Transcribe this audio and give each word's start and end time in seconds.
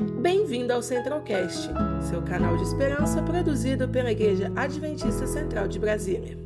Bem-vindo 0.00 0.72
ao 0.72 0.82
Centralcast, 0.82 1.68
seu 2.08 2.22
canal 2.22 2.56
de 2.56 2.62
esperança 2.62 3.22
produzido 3.22 3.86
pela 3.86 4.10
Igreja 4.10 4.50
Adventista 4.56 5.26
Central 5.26 5.68
de 5.68 5.78
Brasília. 5.78 6.38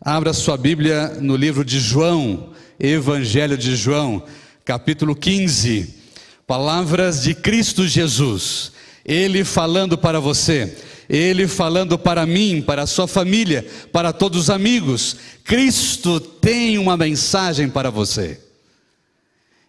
Abra 0.00 0.32
sua 0.32 0.56
Bíblia 0.56 1.08
no 1.20 1.34
livro 1.34 1.64
de 1.64 1.80
João, 1.80 2.50
Evangelho 2.78 3.58
de 3.58 3.74
João, 3.74 4.22
capítulo 4.64 5.16
15. 5.16 5.92
Palavras 6.46 7.24
de 7.24 7.34
Cristo 7.34 7.84
Jesus. 7.84 8.70
Ele 9.04 9.42
falando 9.42 9.98
para 9.98 10.20
você, 10.20 10.76
ele 11.08 11.48
falando 11.48 11.98
para 11.98 12.24
mim, 12.24 12.62
para 12.62 12.82
a 12.82 12.86
sua 12.86 13.08
família, 13.08 13.66
para 13.92 14.12
todos 14.12 14.42
os 14.42 14.50
amigos. 14.50 15.16
Cristo 15.42 16.20
tem 16.20 16.78
uma 16.78 16.96
mensagem 16.96 17.68
para 17.68 17.90
você. 17.90 18.47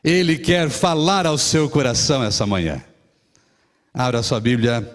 Ele 0.04 0.38
quer 0.38 0.70
falar 0.70 1.26
ao 1.26 1.38
seu 1.38 1.70
coração 1.70 2.24
essa 2.24 2.46
manhã. 2.46 2.82
Abra 3.94 4.24
sua 4.24 4.40
Bíblia, 4.40 4.90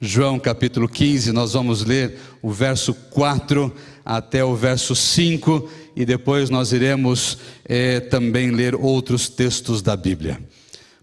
João 0.00 0.36
capítulo 0.36 0.88
15, 0.88 1.30
nós 1.30 1.52
vamos 1.52 1.84
ler 1.84 2.18
o 2.42 2.50
verso 2.50 2.92
4 2.92 3.72
até 4.04 4.44
o 4.44 4.56
verso 4.56 4.96
5 4.96 5.70
e 5.94 6.04
depois 6.04 6.50
nós 6.50 6.72
iremos 6.72 7.38
eh, 7.68 8.00
também 8.00 8.50
ler 8.50 8.74
outros 8.74 9.28
textos 9.28 9.80
da 9.80 9.96
Bíblia. 9.96 10.40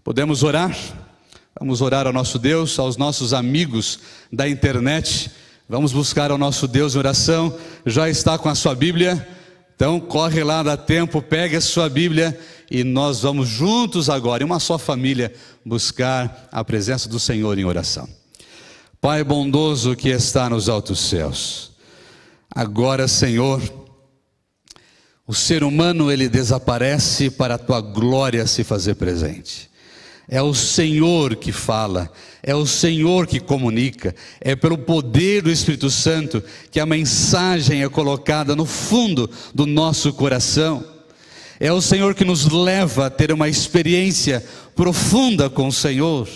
Podemos 0.04 0.42
orar? 0.42 0.76
Vamos 1.58 1.80
orar 1.80 2.06
ao 2.06 2.12
nosso 2.12 2.38
Deus, 2.38 2.78
aos 2.78 2.98
nossos 2.98 3.32
amigos 3.32 4.00
da 4.30 4.46
internet. 4.46 5.30
Vamos 5.66 5.94
buscar 5.94 6.30
ao 6.30 6.36
nosso 6.36 6.68
Deus 6.68 6.94
em 6.94 6.98
oração. 6.98 7.56
Já 7.86 8.10
está 8.10 8.36
com 8.36 8.50
a 8.50 8.54
sua 8.54 8.74
Bíblia? 8.74 9.26
Então 9.74 9.98
corre 9.98 10.44
lá, 10.44 10.62
dá 10.62 10.76
tempo, 10.76 11.22
pegue 11.22 11.56
a 11.56 11.60
sua 11.60 11.88
Bíblia 11.88 12.38
e 12.70 12.84
nós 12.84 13.22
vamos 13.22 13.48
juntos 13.48 14.08
agora, 14.08 14.42
em 14.42 14.46
uma 14.46 14.60
só 14.60 14.78
família, 14.78 15.32
buscar 15.64 16.48
a 16.52 16.62
presença 16.62 17.08
do 17.08 17.18
Senhor 17.18 17.58
em 17.58 17.64
oração. 17.64 18.08
Pai 19.00 19.24
bondoso 19.24 19.96
que 19.96 20.10
está 20.10 20.48
nos 20.48 20.68
altos 20.68 21.00
céus, 21.00 21.72
agora, 22.54 23.08
Senhor, 23.08 23.60
o 25.26 25.34
ser 25.34 25.64
humano 25.64 26.10
ele 26.10 26.28
desaparece 26.28 27.30
para 27.30 27.54
a 27.54 27.58
tua 27.58 27.80
glória 27.80 28.46
se 28.46 28.64
fazer 28.64 28.96
presente. 28.96 29.70
É 30.28 30.40
o 30.40 30.54
Senhor 30.54 31.34
que 31.34 31.50
fala, 31.50 32.08
é 32.42 32.54
o 32.54 32.66
Senhor 32.66 33.26
que 33.26 33.40
comunica, 33.40 34.14
é 34.40 34.54
pelo 34.54 34.78
poder 34.78 35.42
do 35.42 35.50
Espírito 35.50 35.90
Santo 35.90 36.40
que 36.70 36.78
a 36.78 36.86
mensagem 36.86 37.82
é 37.82 37.88
colocada 37.88 38.54
no 38.54 38.64
fundo 38.64 39.28
do 39.52 39.66
nosso 39.66 40.12
coração. 40.12 40.84
É 41.62 41.70
o 41.70 41.82
Senhor 41.82 42.14
que 42.14 42.24
nos 42.24 42.46
leva 42.50 43.06
a 43.06 43.10
ter 43.10 43.30
uma 43.30 43.46
experiência 43.46 44.42
profunda 44.74 45.50
com 45.50 45.68
o 45.68 45.72
Senhor. 45.72 46.26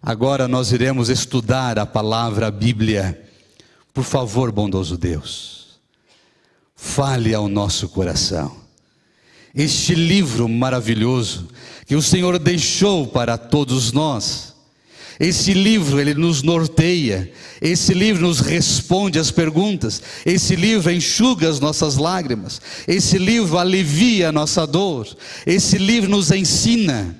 Agora 0.00 0.46
nós 0.46 0.70
iremos 0.70 1.08
estudar 1.08 1.80
a 1.80 1.84
palavra 1.84 2.46
a 2.46 2.50
Bíblia. 2.52 3.28
Por 3.92 4.04
favor, 4.04 4.52
bondoso 4.52 4.96
Deus, 4.96 5.80
fale 6.76 7.34
ao 7.34 7.48
nosso 7.48 7.88
coração. 7.88 8.56
Este 9.52 9.96
livro 9.96 10.48
maravilhoso 10.48 11.48
que 11.84 11.96
o 11.96 12.02
Senhor 12.02 12.38
deixou 12.38 13.08
para 13.08 13.36
todos 13.36 13.90
nós. 13.90 14.49
Esse 15.20 15.52
livro 15.52 16.00
ele 16.00 16.14
nos 16.14 16.42
norteia, 16.42 17.30
esse 17.60 17.92
livro 17.92 18.22
nos 18.22 18.40
responde 18.40 19.18
às 19.18 19.30
perguntas, 19.30 20.02
esse 20.24 20.56
livro 20.56 20.90
enxuga 20.90 21.46
as 21.46 21.60
nossas 21.60 21.98
lágrimas, 21.98 22.58
esse 22.88 23.18
livro 23.18 23.58
alivia 23.58 24.30
a 24.30 24.32
nossa 24.32 24.66
dor, 24.66 25.06
esse 25.46 25.76
livro 25.76 26.08
nos 26.08 26.30
ensina, 26.30 27.14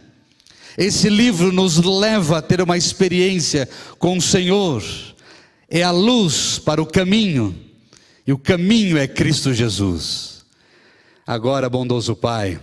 esse 0.79 1.11
livro 1.11 1.53
nos 1.53 1.77
leva 1.77 2.39
a 2.39 2.43
ter 2.43 2.63
uma 2.63 2.79
experiência 2.79 3.69
com 3.99 4.17
o 4.17 4.23
Senhor, 4.23 4.83
é 5.69 5.83
a 5.83 5.91
luz 5.91 6.59
para 6.59 6.81
o 6.81 6.87
caminho, 6.87 7.55
e 8.27 8.33
o 8.33 8.39
caminho 8.39 8.97
é 8.97 9.07
Cristo 9.07 9.53
Jesus. 9.53 10.43
Agora, 11.27 11.69
bondoso 11.69 12.17
Pai, 12.17 12.59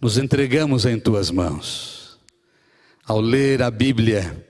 nos 0.00 0.18
entregamos 0.18 0.86
em 0.86 0.98
tuas 0.98 1.30
mãos. 1.30 1.91
Ao 3.04 3.20
ler 3.20 3.62
a 3.62 3.70
Bíblia, 3.70 4.46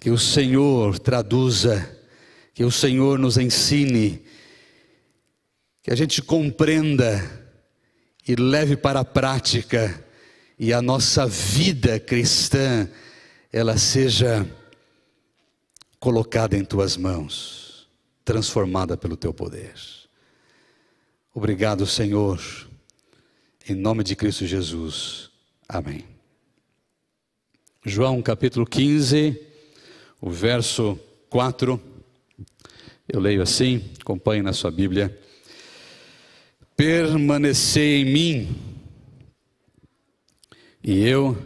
que 0.00 0.10
o 0.10 0.18
Senhor 0.18 0.98
traduza, 0.98 1.98
que 2.52 2.64
o 2.64 2.70
Senhor 2.70 3.18
nos 3.18 3.38
ensine, 3.38 4.22
que 5.82 5.90
a 5.90 5.94
gente 5.94 6.20
compreenda 6.20 7.20
e 8.26 8.34
leve 8.34 8.76
para 8.76 9.00
a 9.00 9.04
prática 9.04 10.04
e 10.58 10.72
a 10.72 10.80
nossa 10.80 11.26
vida 11.26 11.98
cristã 11.98 12.88
ela 13.52 13.76
seja 13.78 14.46
colocada 16.00 16.56
em 16.56 16.64
tuas 16.64 16.96
mãos, 16.96 17.88
transformada 18.24 18.96
pelo 18.96 19.16
teu 19.16 19.32
poder. 19.32 19.74
Obrigado, 21.34 21.86
Senhor 21.86 22.40
em 23.66 23.74
nome 23.74 24.04
de 24.04 24.14
Cristo 24.14 24.46
Jesus. 24.46 25.30
Amém. 25.68 26.13
João 27.86 28.22
capítulo 28.22 28.64
15, 28.64 29.38
o 30.18 30.30
verso 30.30 30.98
4. 31.28 31.78
Eu 33.06 33.20
leio 33.20 33.42
assim, 33.42 33.84
acompanhe 34.00 34.40
na 34.40 34.54
sua 34.54 34.70
Bíblia. 34.70 35.20
Permanecei 36.74 38.00
em 38.00 38.04
mim, 38.06 38.56
e 40.82 41.06
eu 41.06 41.36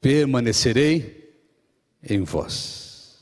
permanecerei 0.00 1.34
em 2.08 2.22
vós. 2.22 3.18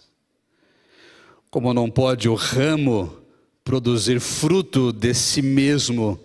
Como 1.50 1.72
não 1.72 1.90
pode 1.90 2.28
o 2.28 2.34
ramo 2.34 3.22
produzir 3.64 4.20
fruto 4.20 4.92
de 4.92 5.14
si 5.14 5.40
mesmo, 5.40 6.20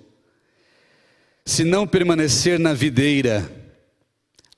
se 1.45 1.63
não 1.63 1.87
permanecer 1.87 2.59
na 2.59 2.73
videira, 2.73 3.49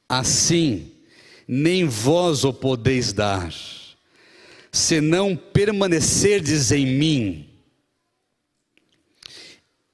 assim 0.09 0.94
nem 1.47 1.85
vós 1.85 2.43
o 2.43 2.53
podeis 2.53 3.13
dar, 3.13 3.53
se 4.71 4.99
não 4.99 5.35
permanecerdes 5.35 6.71
em 6.71 6.85
mim. 6.85 7.49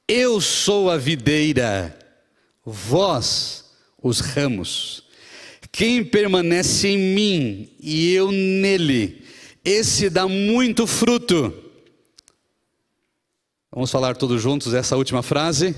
Eu 0.08 0.42
sou 0.42 0.90
a 0.90 0.98
videira, 0.98 1.98
vós 2.66 3.72
os 4.02 4.20
ramos. 4.20 5.04
Quem 5.72 6.04
permanece 6.04 6.90
em 6.90 6.98
mim 6.98 7.70
e 7.80 8.12
eu 8.12 8.32
nele, 8.32 9.24
esse 9.64 10.10
dá 10.10 10.28
muito 10.28 10.86
fruto. 10.86 11.54
Vamos 13.72 13.90
falar 13.90 14.18
todos 14.18 14.42
juntos 14.42 14.74
essa 14.74 14.98
última 14.98 15.24
frase? 15.24 15.74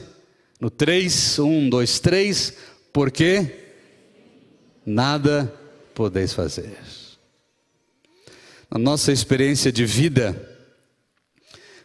No 0.60 0.72
3, 0.72 1.38
1, 1.38 1.70
2, 1.70 2.00
3, 2.00 2.58
porque 2.92 3.54
nada 4.84 5.54
podeis 5.94 6.34
fazer. 6.34 6.78
Na 8.70 8.80
nossa 8.80 9.12
experiência 9.12 9.72
de 9.72 9.86
vida, 9.86 10.50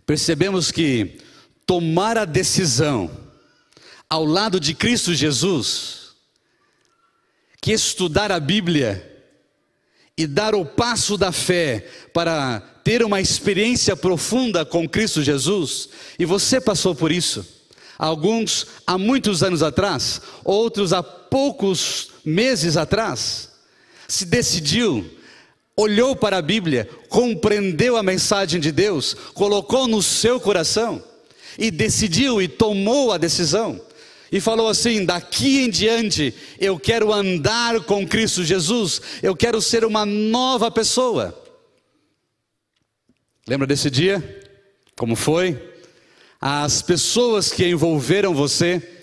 percebemos 0.06 0.70
que 0.70 1.18
tomar 1.66 2.16
a 2.16 2.24
decisão 2.24 3.10
ao 4.08 4.24
lado 4.24 4.58
de 4.58 4.74
Cristo 4.74 5.14
Jesus, 5.14 6.12
que 7.60 7.72
estudar 7.72 8.32
a 8.32 8.40
Bíblia 8.40 9.04
e 10.16 10.26
dar 10.26 10.54
o 10.54 10.64
passo 10.64 11.16
da 11.16 11.30
fé 11.30 11.86
para 12.12 12.60
ter 12.82 13.04
uma 13.04 13.20
experiência 13.20 13.94
profunda 13.94 14.64
com 14.64 14.88
Cristo 14.88 15.22
Jesus, 15.22 15.90
e 16.18 16.24
você 16.24 16.60
passou 16.60 16.94
por 16.94 17.12
isso 17.12 17.58
Alguns 17.98 18.66
há 18.86 18.96
muitos 18.96 19.42
anos 19.42 19.60
atrás, 19.60 20.22
outros 20.44 20.92
há 20.92 21.02
poucos 21.02 22.12
meses 22.24 22.76
atrás, 22.76 23.47
se 24.08 24.24
decidiu, 24.24 25.08
olhou 25.76 26.16
para 26.16 26.38
a 26.38 26.42
Bíblia, 26.42 26.88
compreendeu 27.08 27.96
a 27.96 28.02
mensagem 28.02 28.58
de 28.58 28.72
Deus, 28.72 29.14
colocou 29.34 29.86
no 29.86 30.02
seu 30.02 30.40
coração 30.40 31.02
e 31.58 31.70
decidiu 31.70 32.42
e 32.42 32.48
tomou 32.48 33.12
a 33.12 33.18
decisão. 33.18 33.80
E 34.32 34.40
falou 34.40 34.68
assim: 34.68 35.04
daqui 35.04 35.60
em 35.60 35.70
diante 35.70 36.34
eu 36.58 36.78
quero 36.78 37.12
andar 37.12 37.80
com 37.84 38.06
Cristo 38.06 38.44
Jesus, 38.44 39.00
eu 39.22 39.36
quero 39.36 39.60
ser 39.62 39.84
uma 39.84 40.04
nova 40.04 40.70
pessoa. 40.70 41.38
Lembra 43.46 43.66
desse 43.66 43.90
dia? 43.90 44.42
Como 44.96 45.14
foi? 45.14 45.68
as 46.40 46.82
pessoas 46.82 47.52
que 47.52 47.66
envolveram 47.66 48.34
você? 48.34 48.97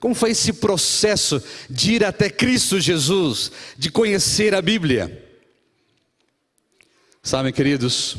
Como 0.00 0.14
foi 0.14 0.30
esse 0.30 0.52
processo 0.52 1.42
de 1.68 1.92
ir 1.94 2.04
até 2.04 2.28
Cristo 2.28 2.80
Jesus, 2.80 3.50
de 3.76 3.90
conhecer 3.90 4.54
a 4.54 4.60
Bíblia? 4.60 5.24
Sabem, 7.22 7.52
queridos, 7.52 8.16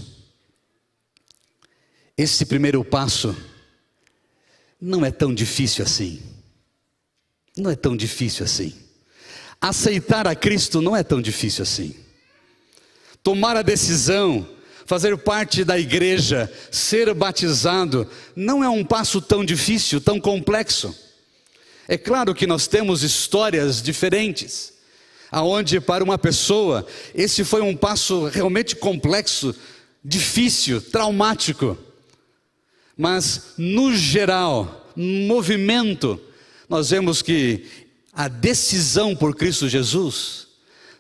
esse 2.18 2.46
primeiro 2.46 2.84
passo 2.84 3.36
não 4.82 5.06
é 5.06 5.12
tão 5.12 5.34
difícil 5.34 5.84
assim. 5.84 6.22
não 7.56 7.72
é 7.72 7.76
tão 7.76 7.96
difícil 7.96 8.46
assim. 8.46 8.74
Aceitar 9.60 10.28
a 10.28 10.36
Cristo 10.36 10.82
não 10.82 10.96
é 10.96 11.04
tão 11.04 11.20
difícil 11.22 11.64
assim. 11.64 11.96
Tomar 13.24 13.58
a 13.58 13.64
decisão, 13.64 14.48
fazer 14.86 15.18
parte 15.18 15.64
da 15.64 15.78
igreja, 15.80 16.52
ser 16.72 17.14
batizado, 17.14 18.10
não 18.36 18.64
é 18.64 18.70
um 18.70 18.86
passo 18.86 19.20
tão 19.20 19.44
difícil, 19.44 20.00
tão 20.00 20.20
complexo. 20.20 20.96
É 21.88 21.98
claro 21.98 22.36
que 22.36 22.46
nós 22.46 22.68
temos 22.68 23.02
histórias 23.02 23.82
diferentes, 23.82 24.74
aonde 25.32 25.80
para 25.80 26.04
uma 26.04 26.18
pessoa 26.18 26.86
esse 27.16 27.44
foi 27.44 27.62
um 27.62 27.76
passo 27.76 28.26
realmente 28.26 28.76
complexo, 28.76 29.56
difícil, 30.04 30.82
traumático. 30.82 31.78
Mas 32.98 33.54
no 33.58 33.96
geral, 33.96 34.92
no 34.96 35.28
movimento, 35.28 36.20
nós 36.68 36.90
vemos 36.90 37.22
que 37.22 37.66
a 38.12 38.28
decisão 38.28 39.16
por 39.16 39.36
Cristo 39.36 39.70
Jesus 39.70 40.48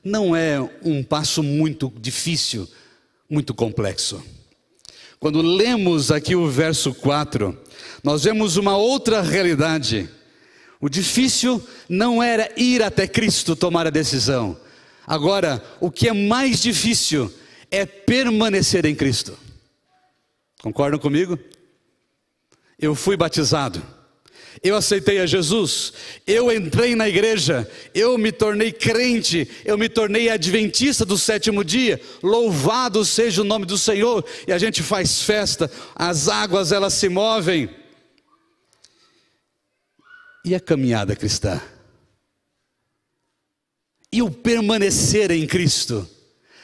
não 0.04 0.36
é 0.36 0.62
um 0.84 1.04
passo 1.04 1.44
muito 1.44 1.92
difícil, 2.00 2.69
muito 3.30 3.54
complexo. 3.54 4.24
Quando 5.19 5.42
lemos 5.42 6.12
aqui 6.12 6.36
o 6.36 6.48
verso 6.48 6.94
4, 6.94 7.57
nós 8.04 8.24
vemos 8.24 8.56
uma 8.56 8.78
outra 8.78 9.22
realidade. 9.22 10.07
O 10.79 10.89
difícil 10.89 11.65
não 11.89 12.21
era 12.21 12.51
ir 12.56 12.83
até 12.83 13.07
Cristo 13.07 13.56
tomar 13.56 13.88
a 13.88 13.91
decisão. 13.91 14.57
Agora, 15.06 15.63
o 15.79 15.89
que 15.89 16.07
é 16.07 16.13
mais 16.13 16.62
difícil 16.62 17.33
é 17.71 17.85
permanecer 17.85 18.85
em 18.85 18.94
Cristo. 18.94 19.38
Concordam 20.62 21.00
comigo? 21.00 21.38
Eu 22.79 22.94
fui 22.94 23.18
batizado 23.18 23.81
eu 24.63 24.75
aceitei 24.75 25.19
a 25.19 25.25
Jesus, 25.25 25.94
eu 26.25 26.51
entrei 26.51 26.95
na 26.95 27.07
igreja, 27.07 27.69
eu 27.94 28.18
me 28.18 28.31
tornei 28.31 28.71
crente, 28.71 29.47
eu 29.63 29.77
me 29.77 29.88
tornei 29.88 30.29
adventista 30.29 31.06
do 31.06 31.18
sétimo 31.18 31.63
dia. 31.63 32.00
Louvado 32.24 33.03
seja 33.06 33.41
o 33.41 33.45
nome 33.45 33.65
do 33.65 33.77
Senhor. 33.77 34.25
E 34.47 34.51
a 34.51 34.57
gente 34.57 34.81
faz 34.81 35.21
festa, 35.21 35.69
as 35.95 36.27
águas 36.27 36.71
elas 36.71 36.94
se 36.94 37.09
movem. 37.09 37.69
E 40.48 40.56
a 40.56 40.60
caminhada 40.60 41.16
cristã? 41.16 41.62
E 44.12 44.22
o 44.22 44.32
permanecer 44.32 45.30
em 45.30 45.46
Cristo? 45.46 46.10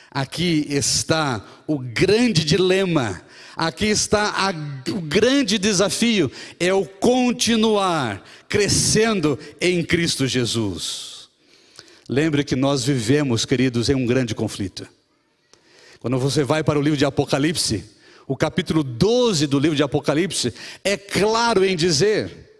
Aqui 0.09 0.65
está 0.69 1.45
o 1.67 1.77
grande 1.77 2.45
dilema 2.45 3.23
Aqui 3.55 3.85
está 3.85 4.33
a, 4.35 4.49
o 4.91 5.01
grande 5.01 5.57
desafio: 5.57 6.31
é 6.59 6.73
o 6.73 6.85
continuar 6.85 8.23
crescendo 8.49 9.37
em 9.61 9.83
Cristo 9.83 10.25
Jesus. 10.25 11.29
Lembre 12.09 12.43
que 12.43 12.55
nós 12.55 12.83
vivemos, 12.83 13.45
queridos, 13.45 13.89
em 13.89 13.95
um 13.95 14.05
grande 14.05 14.33
conflito. 14.35 14.87
Quando 15.99 16.19
você 16.19 16.43
vai 16.43 16.63
para 16.63 16.77
o 16.77 16.81
livro 16.81 16.97
de 16.97 17.05
Apocalipse, 17.05 17.85
o 18.27 18.35
capítulo 18.35 18.83
12 18.83 19.47
do 19.47 19.59
livro 19.59 19.75
de 19.75 19.83
Apocalipse 19.83 20.53
é 20.83 20.97
claro 20.97 21.63
em 21.63 21.75
dizer 21.75 22.52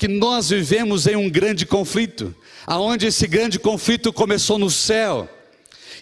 que 0.00 0.08
nós 0.08 0.48
vivemos 0.48 1.06
em 1.06 1.14
um 1.14 1.28
grande 1.28 1.64
conflito, 1.66 2.34
aonde 2.66 3.06
esse 3.06 3.26
grande 3.26 3.58
conflito 3.58 4.12
começou 4.12 4.58
no 4.58 4.70
céu 4.70 5.28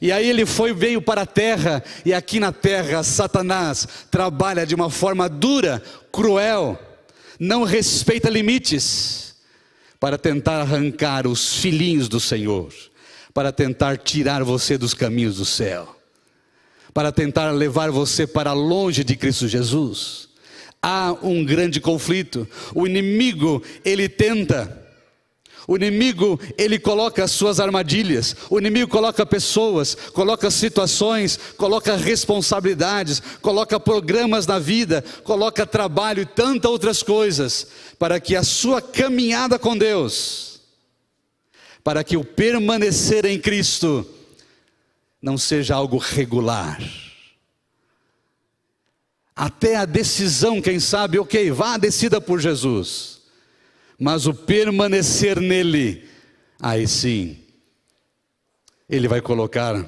e 0.00 0.12
aí 0.12 0.28
ele 0.28 0.46
foi, 0.46 0.72
veio 0.72 1.02
para 1.02 1.22
a 1.22 1.26
terra, 1.26 1.82
e 2.04 2.14
aqui 2.14 2.38
na 2.38 2.52
terra 2.52 3.02
Satanás 3.02 3.88
trabalha 4.08 4.64
de 4.64 4.72
uma 4.72 4.88
forma 4.90 5.28
dura, 5.28 5.82
cruel, 6.12 6.78
não 7.38 7.64
respeita 7.64 8.30
limites, 8.30 9.34
para 9.98 10.16
tentar 10.16 10.60
arrancar 10.60 11.26
os 11.26 11.56
filhinhos 11.56 12.08
do 12.08 12.20
Senhor, 12.20 12.72
para 13.34 13.50
tentar 13.50 13.98
tirar 13.98 14.44
você 14.44 14.78
dos 14.78 14.94
caminhos 14.94 15.38
do 15.38 15.44
céu, 15.44 15.96
para 16.94 17.10
tentar 17.10 17.50
levar 17.50 17.90
você 17.90 18.24
para 18.24 18.52
longe 18.52 19.02
de 19.02 19.16
Cristo 19.16 19.48
Jesus. 19.48 20.27
Há 20.82 21.14
um 21.22 21.44
grande 21.44 21.80
conflito. 21.80 22.46
O 22.74 22.86
inimigo, 22.86 23.62
ele 23.84 24.08
tenta 24.08 24.78
o 25.68 25.76
inimigo, 25.76 26.40
ele 26.56 26.78
coloca 26.78 27.22
as 27.22 27.30
suas 27.30 27.60
armadilhas, 27.60 28.34
o 28.48 28.58
inimigo 28.58 28.90
coloca 28.90 29.26
pessoas, 29.26 29.94
coloca 29.94 30.50
situações, 30.50 31.38
coloca 31.58 31.94
responsabilidades, 31.94 33.20
coloca 33.42 33.78
programas 33.78 34.46
na 34.46 34.58
vida, 34.58 35.04
coloca 35.24 35.66
trabalho 35.66 36.22
e 36.22 36.26
tantas 36.26 36.70
outras 36.70 37.02
coisas, 37.02 37.66
para 37.98 38.18
que 38.18 38.34
a 38.34 38.42
sua 38.42 38.80
caminhada 38.80 39.58
com 39.58 39.76
Deus, 39.76 40.62
para 41.84 42.02
que 42.02 42.16
o 42.16 42.24
permanecer 42.24 43.26
em 43.26 43.38
Cristo 43.38 44.08
não 45.20 45.36
seja 45.36 45.74
algo 45.74 45.98
regular. 45.98 46.80
Até 49.38 49.76
a 49.76 49.84
decisão, 49.84 50.60
quem 50.60 50.80
sabe, 50.80 51.18
ok, 51.18 51.50
vá 51.52 51.76
decida 51.76 52.20
por 52.20 52.40
Jesus 52.40 53.18
mas 53.98 54.26
o 54.26 54.32
permanecer 54.32 55.40
nele, 55.40 56.08
aí 56.60 56.86
sim, 56.86 57.36
ele 58.88 59.08
vai 59.08 59.20
colocar 59.20 59.84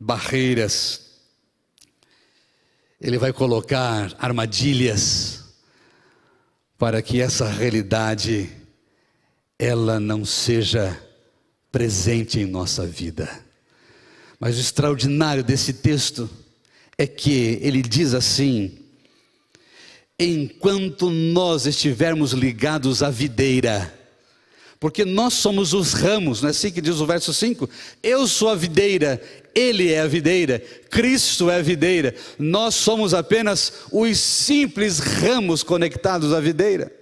barreiras, 0.00 1.02
ele 2.98 3.18
vai 3.18 3.32
colocar 3.32 4.14
armadilhas 4.18 5.44
para 6.78 7.02
que 7.02 7.20
essa 7.20 7.46
realidade 7.46 8.50
ela 9.58 10.00
não 10.00 10.24
seja 10.24 10.98
presente 11.70 12.40
em 12.40 12.46
nossa 12.46 12.86
vida. 12.86 13.44
Mas 14.40 14.56
o 14.56 14.60
extraordinário 14.60 15.44
desse 15.44 15.74
texto 15.74 16.28
é 16.98 17.06
que 17.06 17.58
ele 17.62 17.82
diz 17.82 18.14
assim: 18.14 18.78
enquanto 20.18 21.10
nós 21.10 21.66
estivermos 21.66 22.32
ligados 22.32 23.02
à 23.02 23.10
videira. 23.10 23.92
Porque 24.78 25.04
nós 25.06 25.34
somos 25.34 25.72
os 25.72 25.94
ramos, 25.94 26.42
não 26.42 26.48
é 26.48 26.50
assim 26.50 26.70
que 26.70 26.82
diz 26.82 27.00
o 27.00 27.06
verso 27.06 27.32
5? 27.32 27.68
Eu 28.02 28.26
sou 28.26 28.50
a 28.50 28.54
videira, 28.54 29.20
Ele 29.54 29.90
é 29.90 30.00
a 30.00 30.06
videira, 30.06 30.62
Cristo 30.90 31.50
é 31.50 31.56
a 31.56 31.62
videira, 31.62 32.14
nós 32.38 32.74
somos 32.74 33.14
apenas 33.14 33.72
os 33.90 34.18
simples 34.18 34.98
ramos 34.98 35.62
conectados 35.62 36.32
à 36.32 36.40
videira. 36.40 36.92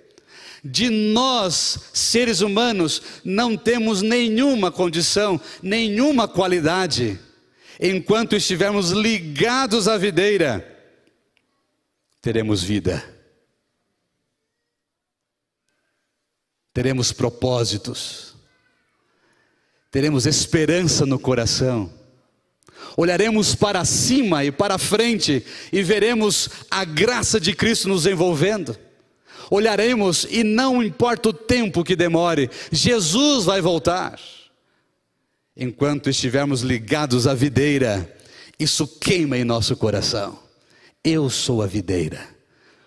De 0.65 0.89
nós, 0.89 1.91
seres 1.93 2.41
humanos, 2.41 3.03
não 3.25 3.57
temos 3.57 4.03
nenhuma 4.03 4.71
condição, 4.71 5.39
nenhuma 5.61 6.29
qualidade, 6.29 7.19
enquanto 7.81 8.37
estivermos 8.37 8.91
ligados 8.91 9.89
à 9.89 9.97
videira 9.97 10.75
teremos 12.25 12.63
vida. 12.63 13.05
Teremos 16.73 17.13
propósitos. 17.13 18.35
Teremos 19.91 20.25
esperança 20.25 21.05
no 21.05 21.19
coração. 21.19 21.93
Olharemos 22.97 23.55
para 23.55 23.85
cima 23.85 24.43
e 24.43 24.51
para 24.51 24.79
frente 24.79 25.45
e 25.71 25.83
veremos 25.83 26.49
a 26.71 26.83
graça 26.83 27.39
de 27.39 27.55
Cristo 27.55 27.91
nos 27.91 28.07
envolvendo. 28.07 28.75
Olharemos 29.51 30.27
e 30.31 30.43
não 30.43 30.83
importa 30.83 31.29
o 31.29 31.33
tempo 31.35 31.85
que 31.85 31.95
demore, 31.95 32.51
Jesus 32.73 33.45
vai 33.45 33.61
voltar. 33.61 34.19
Enquanto 35.57 36.11
estivermos 36.11 36.63
ligados 36.63 37.27
à 37.27 37.35
videira, 37.35 38.17
isso 38.59 38.87
queima 38.87 39.39
em 39.39 39.45
nosso 39.45 39.77
coração. 39.77 40.39
Eu 41.03 41.31
sou 41.31 41.63
a 41.63 41.67
videira, 41.67 42.27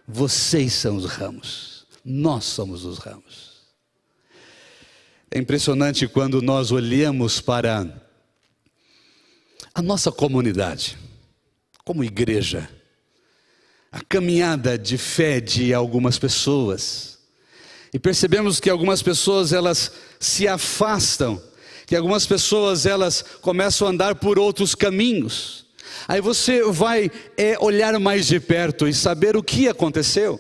vocês 0.08 0.74
são 0.74 0.96
os 0.98 1.06
ramos, 1.06 1.86
nós 2.04 2.44
somos 2.46 2.84
os 2.84 2.98
ramos. 2.98 3.58
É 5.30 5.38
impressionante 5.38 6.08
quando 6.08 6.42
nós 6.42 6.72
olhamos 6.72 7.40
para 7.40 8.04
a 9.74 9.82
nossa 9.82 10.12
comunidade, 10.12 10.98
como 11.86 12.04
igreja, 12.04 12.70
a 13.92 14.02
caminhada 14.02 14.78
de 14.78 14.98
fé 14.98 15.40
de 15.40 15.74
algumas 15.74 16.18
pessoas, 16.18 17.20
e 17.94 18.00
percebemos 18.00 18.60
que 18.60 18.70
algumas 18.70 19.02
pessoas 19.02 19.54
elas 19.54 19.92
se 20.20 20.48
afastam, 20.48 21.42
que 21.88 21.96
algumas 21.96 22.28
pessoas 22.28 22.86
elas 22.86 23.24
começam 23.42 23.88
a 23.88 23.92
andar 23.92 24.16
por 24.16 24.38
outros 24.38 24.76
caminhos. 24.76 25.66
Aí 26.06 26.20
você 26.20 26.62
vai 26.64 27.10
é, 27.38 27.58
olhar 27.60 27.98
mais 27.98 28.28
de 28.28 28.42
perto 28.42 28.88
e 28.88 28.94
saber 28.94 29.38
o 29.38 29.42
que 29.42 29.70
aconteceu. 29.70 30.40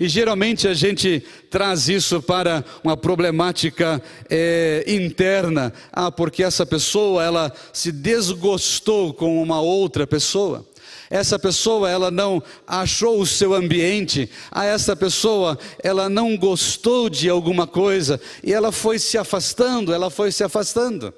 E 0.00 0.08
geralmente 0.08 0.66
a 0.66 0.72
gente 0.72 1.22
traz 1.50 1.88
isso 1.88 2.22
para 2.22 2.64
uma 2.82 2.96
problemática 2.96 4.02
é, 4.30 4.84
interna. 4.86 5.72
Ah, 5.92 6.10
porque 6.10 6.42
essa 6.42 6.64
pessoa 6.64 7.22
ela 7.22 7.52
se 7.72 7.92
desgostou 7.92 9.12
com 9.12 9.42
uma 9.42 9.60
outra 9.60 10.06
pessoa. 10.06 10.66
Essa 11.10 11.38
pessoa 11.38 11.90
ela 11.90 12.10
não 12.10 12.42
achou 12.66 13.20
o 13.20 13.26
seu 13.26 13.54
ambiente, 13.54 14.30
a 14.50 14.64
essa 14.64 14.94
pessoa 14.94 15.58
ela 15.82 16.08
não 16.08 16.36
gostou 16.36 17.08
de 17.08 17.28
alguma 17.28 17.66
coisa 17.66 18.20
e 18.42 18.52
ela 18.52 18.70
foi 18.70 18.98
se 18.98 19.16
afastando, 19.16 19.92
ela 19.92 20.10
foi 20.10 20.30
se 20.30 20.44
afastando. 20.44 21.12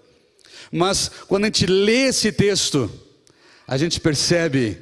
Mas 0.71 1.11
quando 1.27 1.45
a 1.45 1.47
gente 1.49 1.67
lê 1.67 2.09
esse 2.09 2.31
texto, 2.31 2.91
a 3.67 3.77
gente 3.77 4.01
percebe 4.01 4.79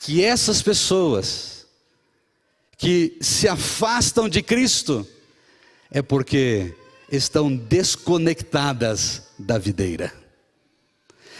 que 0.00 0.24
essas 0.24 0.60
pessoas 0.60 1.66
que 2.76 3.16
se 3.20 3.46
afastam 3.46 4.28
de 4.28 4.42
Cristo 4.42 5.06
é 5.90 6.02
porque 6.02 6.74
estão 7.10 7.54
desconectadas 7.54 9.22
da 9.38 9.58
videira. 9.58 10.12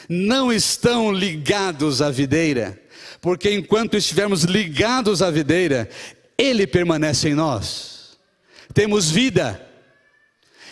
Não 0.09 0.53
estão 0.53 1.11
ligados 1.11 2.03
à 2.03 2.11
videira 2.11 2.82
porque 3.23 3.55
enquanto 3.55 3.97
estivermos 3.97 4.43
ligados 4.43 5.23
à 5.23 5.31
videira, 5.31 5.89
Ele 6.37 6.67
permanece 6.67 7.29
em 7.29 7.35
nós. 7.35 8.19
Temos 8.75 9.09
vida. 9.09 9.65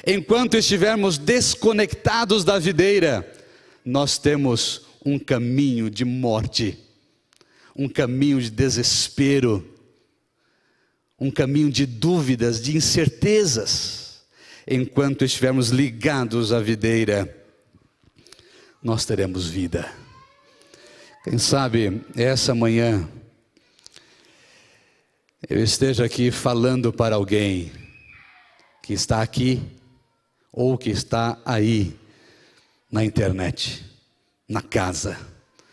Enquanto 0.05 0.57
estivermos 0.57 1.17
desconectados 1.17 2.43
da 2.43 2.59
videira, 2.59 3.31
nós 3.85 4.19
temos 4.19 4.83
um 5.07 5.17
caminho 5.17 5.89
de 5.89 6.05
morte, 6.05 6.77
um 7.77 7.89
caminho 7.89 8.41
de 8.41 8.51
desespero, 8.51 9.65
um 11.21 11.31
caminho 11.31 11.71
de 11.71 11.87
dúvidas, 11.87 12.61
de 12.61 12.77
incertezas. 12.77 14.23
Enquanto 14.67 15.25
estivermos 15.25 15.69
ligados 15.69 16.53
à 16.53 16.59
videira, 16.59 17.33
nós 18.83 19.05
teremos 19.05 19.47
vida. 19.47 20.00
Quem 21.23 21.37
sabe 21.37 22.01
essa 22.17 22.55
manhã 22.55 23.07
eu 25.47 25.63
esteja 25.63 26.07
aqui 26.07 26.31
falando 26.31 26.91
para 26.91 27.15
alguém 27.15 27.71
que 28.83 28.95
está 28.95 29.21
aqui 29.21 29.61
ou 30.51 30.79
que 30.79 30.89
está 30.89 31.39
aí 31.45 31.95
na 32.91 33.05
internet, 33.05 33.85
na 34.49 34.63
casa, 34.63 35.19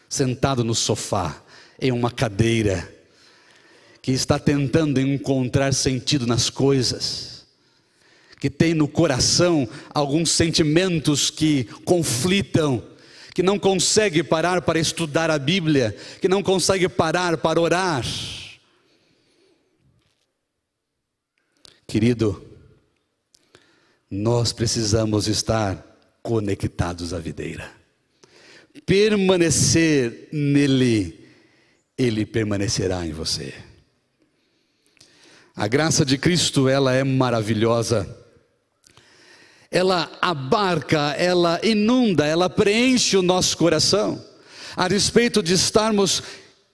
sentado 0.10 0.66
no 0.66 0.76
sofá, 0.76 1.42
em 1.80 1.94
uma 1.94 2.12
cadeira, 2.12 2.94
que 4.02 4.12
está 4.12 4.38
tentando 4.38 5.00
encontrar 5.00 5.74
sentido 5.74 6.28
nas 6.28 6.50
coisas, 6.50 7.48
que 8.38 8.50
tem 8.50 8.74
no 8.74 8.88
coração 8.88 9.66
alguns 9.94 10.30
sentimentos 10.30 11.30
que 11.30 11.64
conflitam 11.86 12.97
que 13.38 13.44
não 13.44 13.60
consegue 13.60 14.24
parar 14.24 14.64
para 14.64 14.80
estudar 14.80 15.30
a 15.30 15.38
Bíblia, 15.38 15.96
que 16.20 16.28
não 16.28 16.42
consegue 16.42 16.90
parar 16.90 17.38
para 17.38 17.62
orar. 17.62 18.04
Querido, 21.86 22.44
nós 24.10 24.52
precisamos 24.52 25.28
estar 25.28 25.86
conectados 26.24 27.14
à 27.14 27.20
videira, 27.20 27.70
permanecer 28.88 30.30
nele, 30.34 31.24
ele 31.96 32.26
permanecerá 32.26 33.06
em 33.06 33.12
você. 33.12 33.54
A 35.56 35.68
graça 35.68 36.04
de 36.04 36.18
Cristo, 36.18 36.68
ela 36.68 36.92
é 36.92 37.04
maravilhosa 37.04 38.18
ela 39.72 40.10
abarca, 40.22 41.16
ela 41.18 41.60
inunda, 41.64 42.26
ela 42.26 42.50
preenche 42.50 43.18
o 43.18 43.22
nosso 43.22 43.58
coração, 43.58 44.24
a 44.76 44.88
respeito 44.88 45.44
de 45.44 45.54
estarmos 45.54 46.24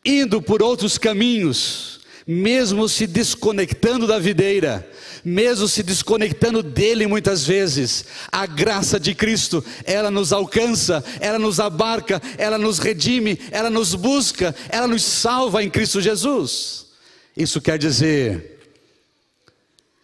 indo 0.05 0.41
por 0.41 0.61
outros 0.61 0.97
caminhos, 0.97 2.01
mesmo 2.27 2.87
se 2.87 3.07
desconectando 3.07 4.05
da 4.05 4.19
videira, 4.19 4.87
mesmo 5.23 5.67
se 5.67 5.81
desconectando 5.81 6.61
dele 6.61 7.07
muitas 7.07 7.45
vezes, 7.45 8.05
a 8.31 8.45
graça 8.45 8.99
de 8.99 9.15
Cristo, 9.15 9.63
ela 9.85 10.11
nos 10.11 10.33
alcança, 10.33 11.03
ela 11.19 11.39
nos 11.39 11.59
abarca, 11.59 12.21
ela 12.37 12.57
nos 12.57 12.79
redime, 12.79 13.39
ela 13.51 13.69
nos 13.69 13.95
busca, 13.95 14.53
ela 14.69 14.87
nos 14.87 15.03
salva 15.03 15.63
em 15.63 15.69
Cristo 15.69 16.01
Jesus. 16.01 16.87
Isso 17.35 17.61
quer 17.61 17.77
dizer 17.77 18.59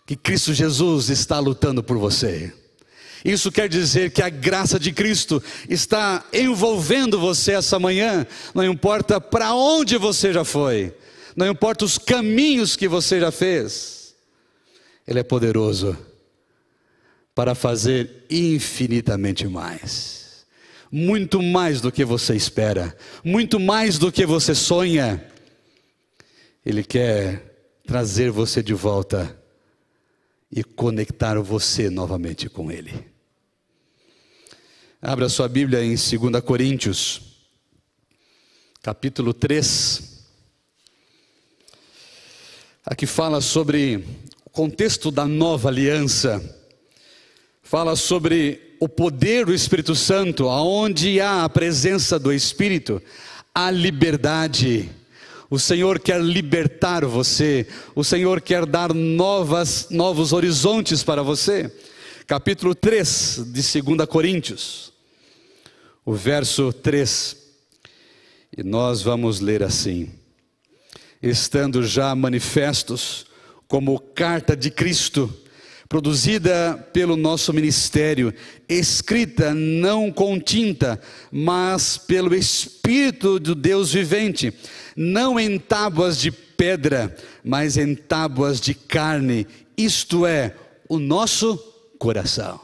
que 0.06 0.16
Cristo 0.16 0.54
Jesus 0.54 1.10
está 1.10 1.38
lutando 1.40 1.84
por 1.84 1.98
você. 1.98 2.52
Isso 3.24 3.52
quer 3.52 3.68
dizer 3.68 4.12
que 4.12 4.22
a 4.22 4.30
graça 4.30 4.80
de 4.80 4.92
Cristo 4.92 5.44
está 5.70 6.24
envolvendo 6.32 7.20
você 7.20 7.54
essa 7.54 7.78
manhã, 7.78 8.26
não 8.54 8.64
importa 8.64 9.20
para 9.20 9.54
onde 9.54 9.98
você 9.98 10.32
já 10.32 10.46
foi, 10.46 10.94
não 11.36 11.48
importa 11.48 11.86
os 11.86 11.98
caminhos 11.98 12.76
que 12.76 12.88
você 12.88 13.20
já 13.20 13.32
fez, 13.32 14.16
Ele 15.08 15.20
é 15.20 15.24
poderoso 15.24 15.98
para 17.36 17.56
fazer 17.56 18.26
infinitamente 18.30 19.48
mais, 19.48 20.46
muito 20.92 21.42
mais 21.42 21.82
do 21.82 21.92
que 21.92 22.06
você 22.06 22.36
espera, 22.36 22.96
muito 23.24 23.60
mais 23.60 23.98
do 23.98 24.12
que 24.12 24.26
você 24.26 24.56
sonha. 24.56 25.24
Ele 26.66 26.84
quer 26.84 27.50
trazer 27.86 28.32
você 28.32 28.62
de 28.62 28.74
volta 28.74 29.39
e 30.52 30.64
conectar 30.64 31.40
você 31.40 31.90
novamente 31.90 32.50
com 32.50 32.72
Ele. 32.72 33.06
Abra 35.02 35.30
sua 35.30 35.48
Bíblia 35.48 35.84
em 35.84 35.96
2 35.96 36.44
Coríntios, 36.44 37.22
capítulo 38.82 39.34
3. 39.34 40.26
Aqui 42.86 43.06
fala 43.06 43.40
sobre 43.40 44.04
o 44.44 44.50
contexto 44.50 45.12
da 45.12 45.26
nova 45.26 45.70
aliança, 45.70 46.42
fala 47.62 47.96
sobre 47.96 48.76
o 48.80 48.90
poder 48.90 49.46
do 49.46 49.54
Espírito 49.54 49.94
Santo, 49.94 50.50
aonde 50.50 51.22
há 51.22 51.44
a 51.44 51.50
presença 51.50 52.18
do 52.18 52.34
Espírito, 52.34 53.02
há 53.54 53.70
liberdade. 53.70 54.90
O 55.52 55.58
Senhor 55.58 56.00
quer 56.00 56.22
libertar 56.22 57.04
você, 57.04 57.66
o 57.96 58.04
Senhor 58.04 58.40
quer 58.40 58.68
dar 58.68 58.94
novas, 58.94 59.88
novos 59.90 60.32
horizontes 60.32 61.02
para 61.02 61.24
você. 61.24 61.76
Capítulo 62.28 62.76
3 62.76 63.46
de 63.48 63.82
2 63.82 64.08
Coríntios, 64.08 64.94
o 66.06 66.14
verso 66.14 66.72
3. 66.72 67.36
E 68.56 68.64
nós 68.64 69.02
vamos 69.02 69.40
ler 69.40 69.64
assim: 69.64 70.12
Estando 71.20 71.82
já 71.82 72.14
manifestos 72.14 73.26
como 73.68 74.00
carta 74.00 74.56
de 74.56 74.70
Cristo, 74.70 75.36
produzida 75.90 76.78
pelo 76.94 77.18
nosso 77.18 77.52
ministério, 77.52 78.32
escrita 78.70 79.56
não 79.56 80.12
com 80.12 80.40
tinta, 80.40 81.02
mas 81.32 81.98
pelo 81.98 82.36
Espírito 82.36 83.40
do 83.40 83.56
Deus 83.56 83.92
vivente, 83.92 84.54
não 85.02 85.40
em 85.40 85.58
tábuas 85.58 86.18
de 86.18 86.30
pedra, 86.30 87.16
mas 87.42 87.78
em 87.78 87.96
tábuas 87.96 88.60
de 88.60 88.74
carne, 88.74 89.48
isto 89.78 90.26
é, 90.26 90.54
o 90.90 91.00
nosso 91.00 91.58
coração. 91.98 92.60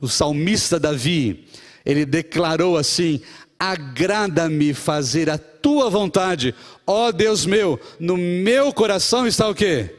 O 0.00 0.08
salmista 0.08 0.80
Davi, 0.80 1.46
ele 1.84 2.06
declarou 2.06 2.78
assim: 2.78 3.20
Agrada-me 3.58 4.72
fazer 4.72 5.28
a 5.28 5.36
tua 5.36 5.90
vontade, 5.90 6.54
ó 6.86 7.12
Deus 7.12 7.44
meu, 7.44 7.78
no 8.00 8.16
meu 8.16 8.72
coração 8.72 9.26
está 9.26 9.46
o 9.50 9.54
que? 9.54 9.90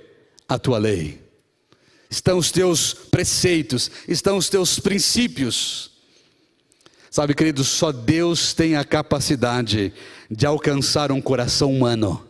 A 0.50 0.58
tua 0.58 0.80
lei 0.80 1.22
estão 2.10 2.40
os 2.40 2.52
teus 2.52 2.94
preceitos, 2.94 3.90
estão 4.08 4.38
os 4.38 4.50
teus 4.50 4.80
princípios. 4.80 5.92
Sabe, 7.10 7.36
queridos, 7.36 7.68
só 7.68 7.92
Deus 7.92 8.56
tem 8.56 8.76
a 8.76 8.84
capacidade 8.84 9.94
de 10.36 10.46
alcançar 10.46 11.12
um 11.12 11.22
coração 11.22 11.72
humano 11.72 12.28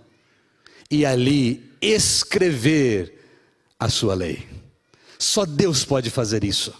e 0.92 1.06
ali 1.06 1.72
escrever 1.82 3.14
a 3.80 3.90
sua 3.90 4.14
lei. 4.14 4.46
Só 5.18 5.46
Deus 5.46 5.86
pode 5.86 6.10
fazer 6.10 6.44
isso. 6.44 6.74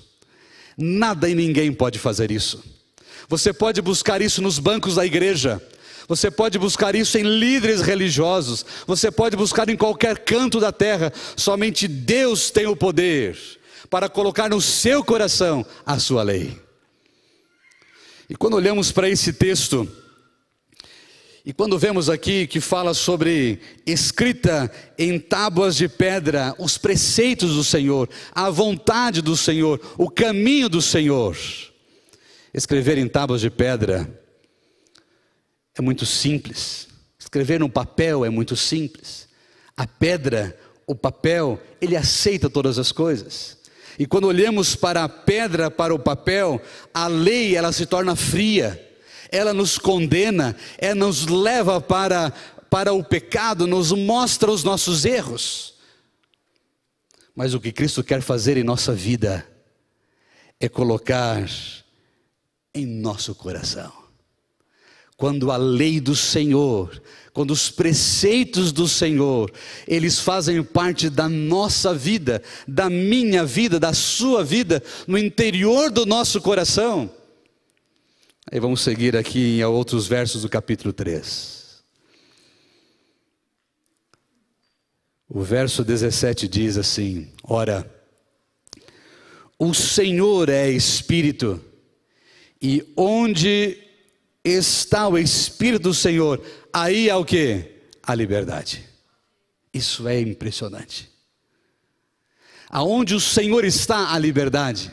Nada 0.78 1.30
e 1.30 1.36
ninguém 1.36 1.72
pode 1.72 1.98
fazer 1.98 2.30
isso. 2.30 2.62
Você 3.30 3.54
pode 3.54 3.82
buscar 3.82 4.22
isso 4.22 4.42
nos 4.42 4.60
bancos 4.60 4.96
da 4.96 5.06
igreja. 5.06 5.62
Você 6.10 6.30
pode 6.30 6.60
buscar 6.60 6.94
isso 6.94 7.18
em 7.18 7.24
líderes 7.24 7.80
religiosos, 7.80 8.66
você 8.86 9.10
pode 9.10 9.38
buscar 9.38 9.70
em 9.70 9.78
qualquer 9.78 10.20
canto 10.20 10.60
da 10.60 10.70
terra, 10.70 11.14
somente 11.38 11.88
Deus 11.88 12.52
tem 12.52 12.68
o 12.68 12.76
poder 12.76 13.38
para 13.90 14.10
colocar 14.10 14.50
no 14.50 14.60
seu 14.60 15.02
coração 15.02 15.66
a 15.86 15.98
sua 16.00 16.22
lei. 16.22 16.60
E 18.30 18.36
quando 18.36 18.56
olhamos 18.56 18.92
para 18.92 19.10
esse 19.10 19.32
texto, 19.32 19.90
e 21.46 21.52
quando 21.52 21.78
vemos 21.78 22.10
aqui 22.10 22.48
que 22.48 22.62
fala 22.62 22.94
sobre 22.94 23.60
escrita 23.86 24.72
em 24.98 25.20
tábuas 25.20 25.76
de 25.76 25.90
pedra 25.90 26.56
os 26.58 26.78
preceitos 26.78 27.56
do 27.56 27.64
Senhor, 27.64 28.10
a 28.32 28.50
vontade 28.50 29.22
do 29.22 29.36
Senhor, 29.36 29.82
o 29.98 30.10
caminho 30.10 30.70
do 30.70 30.82
Senhor, 30.82 31.38
escrever 32.54 32.98
em 32.98 33.10
tábuas 33.10 33.42
de 33.42 33.50
pedra 33.50 34.24
é 35.76 35.82
muito 35.82 36.06
simples. 36.06 36.88
Escrever 37.20 37.60
no 37.60 37.70
papel 37.70 38.24
é 38.24 38.30
muito 38.30 38.56
simples. 38.56 39.28
A 39.76 39.88
pedra, 39.88 40.58
o 40.86 40.96
papel, 40.96 41.60
ele 41.82 41.98
aceita 41.98 42.50
todas 42.50 42.78
as 42.78 42.92
coisas. 42.92 43.58
E 43.98 44.06
quando 44.06 44.28
olhamos 44.28 44.76
para 44.76 45.04
a 45.04 45.10
pedra, 45.10 45.70
para 45.70 45.94
o 45.94 46.00
papel, 46.00 46.62
a 46.94 47.08
lei 47.08 47.56
ela 47.56 47.72
se 47.72 47.86
torna 47.86 48.16
fria. 48.16 48.93
Ela 49.34 49.54
nos 49.54 49.78
condena, 49.78 50.56
ela 50.78 50.96
nos 50.96 51.26
leva 51.26 51.82
para 51.82 52.32
para 52.70 52.92
o 52.92 53.04
pecado, 53.04 53.68
nos 53.68 53.92
mostra 53.92 54.50
os 54.50 54.64
nossos 54.64 55.06
erros. 55.06 55.76
Mas 57.36 57.54
o 57.54 57.60
que 57.60 57.72
Cristo 57.72 58.04
quer 58.04 58.22
fazer 58.22 58.58
em 58.58 58.64
nossa 58.64 58.94
vida 58.94 59.48
é 60.60 60.68
colocar 60.68 61.48
em 62.74 62.86
nosso 62.86 63.36
coração 63.36 64.04
quando 65.24 65.52
a 65.52 65.56
lei 65.58 66.02
do 66.02 66.16
Senhor, 66.16 67.02
quando 67.32 67.52
os 67.52 67.70
preceitos 67.70 68.74
do 68.74 68.88
Senhor, 68.90 69.50
eles 69.88 70.20
fazem 70.20 70.62
parte 70.62 71.10
da 71.10 71.30
nossa 71.30 71.94
vida, 71.94 72.42
da 72.68 72.90
minha 72.90 73.46
vida, 73.46 73.80
da 73.80 73.94
sua 73.94 74.44
vida, 74.44 74.84
no 75.08 75.18
interior 75.18 75.90
do 75.90 76.06
nosso 76.06 76.42
coração. 76.42 77.10
Aí 78.52 78.60
vamos 78.60 78.82
seguir 78.82 79.16
aqui 79.16 79.60
em 79.60 79.64
outros 79.64 80.06
versos 80.06 80.42
do 80.42 80.50
capítulo 80.50 80.92
3. 80.92 81.84
O 85.30 85.42
verso 85.42 85.84
17 85.84 86.48
diz 86.48 86.78
assim: 86.78 87.32
Ora, 87.44 87.90
o 89.58 89.74
Senhor 89.74 90.50
é 90.50 90.70
Espírito, 90.70 91.64
e 92.62 92.86
onde 92.98 93.82
está 94.44 95.08
o 95.08 95.18
Espírito 95.18 95.84
do 95.84 95.94
Senhor, 95.94 96.44
aí 96.72 97.10
é 97.10 97.16
o 97.16 97.24
que? 97.24 97.72
A 98.04 98.14
liberdade. 98.14 98.84
Isso 99.74 100.08
é 100.08 100.20
impressionante. 100.20 101.10
Aonde 102.70 103.16
o 103.16 103.20
Senhor 103.20 103.64
está, 103.64 104.14
a 104.14 104.20
liberdade. 104.20 104.92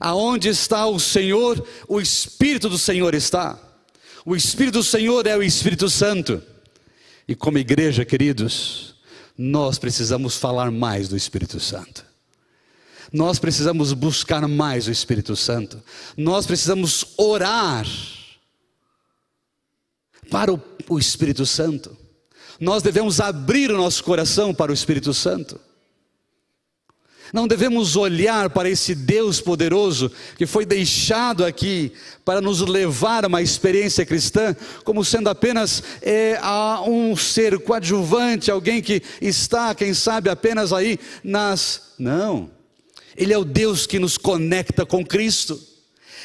Aonde 0.00 0.48
está 0.48 0.86
o 0.86 0.98
Senhor, 0.98 1.62
o 1.86 2.00
Espírito 2.00 2.70
do 2.70 2.78
Senhor 2.78 3.14
está. 3.14 3.58
O 4.24 4.34
Espírito 4.34 4.78
do 4.78 4.84
Senhor 4.84 5.26
é 5.26 5.36
o 5.36 5.42
Espírito 5.42 5.90
Santo. 5.90 6.42
E 7.28 7.34
como 7.34 7.58
igreja, 7.58 8.04
queridos, 8.04 8.94
nós 9.36 9.78
precisamos 9.78 10.36
falar 10.36 10.70
mais 10.70 11.08
do 11.08 11.16
Espírito 11.16 11.60
Santo. 11.60 12.04
Nós 13.12 13.38
precisamos 13.38 13.92
buscar 13.92 14.46
mais 14.48 14.86
o 14.86 14.90
Espírito 14.90 15.36
Santo. 15.36 15.82
Nós 16.16 16.46
precisamos 16.46 17.04
orar 17.16 17.86
para 20.30 20.52
o, 20.52 20.62
o 20.88 20.98
Espírito 20.98 21.44
Santo. 21.44 21.96
Nós 22.58 22.82
devemos 22.82 23.20
abrir 23.20 23.70
o 23.70 23.76
nosso 23.76 24.02
coração 24.04 24.54
para 24.54 24.70
o 24.70 24.74
Espírito 24.74 25.12
Santo. 25.12 25.60
Não 27.32 27.46
devemos 27.46 27.94
olhar 27.94 28.50
para 28.50 28.68
esse 28.68 28.94
Deus 28.94 29.40
poderoso 29.40 30.10
que 30.36 30.46
foi 30.46 30.66
deixado 30.66 31.44
aqui 31.44 31.92
para 32.24 32.40
nos 32.40 32.60
levar 32.60 33.24
a 33.24 33.28
uma 33.28 33.40
experiência 33.40 34.04
cristã, 34.04 34.54
como 34.84 35.04
sendo 35.04 35.28
apenas 35.28 35.82
é, 36.02 36.38
um 36.86 37.14
ser 37.16 37.58
coadjuvante, 37.60 38.50
alguém 38.50 38.82
que 38.82 39.02
está, 39.20 39.74
quem 39.74 39.94
sabe, 39.94 40.28
apenas 40.28 40.72
aí 40.72 40.98
nas. 41.22 41.92
Não. 41.98 42.50
Ele 43.16 43.32
é 43.32 43.38
o 43.38 43.44
Deus 43.44 43.86
que 43.86 43.98
nos 43.98 44.16
conecta 44.16 44.84
com 44.84 45.04
Cristo. 45.04 45.60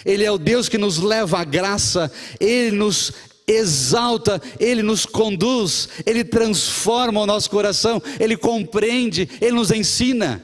Ele 0.03 0.23
é 0.23 0.31
o 0.31 0.37
Deus 0.37 0.69
que 0.69 0.77
nos 0.77 0.97
leva 0.97 1.39
à 1.39 1.43
graça, 1.43 2.11
Ele 2.39 2.75
nos 2.75 3.11
exalta, 3.47 4.41
Ele 4.59 4.83
nos 4.83 5.05
conduz, 5.05 5.89
Ele 6.05 6.23
transforma 6.23 7.21
o 7.21 7.25
nosso 7.25 7.49
coração, 7.49 8.01
Ele 8.19 8.37
compreende, 8.37 9.27
Ele 9.41 9.53
nos 9.53 9.71
ensina. 9.71 10.43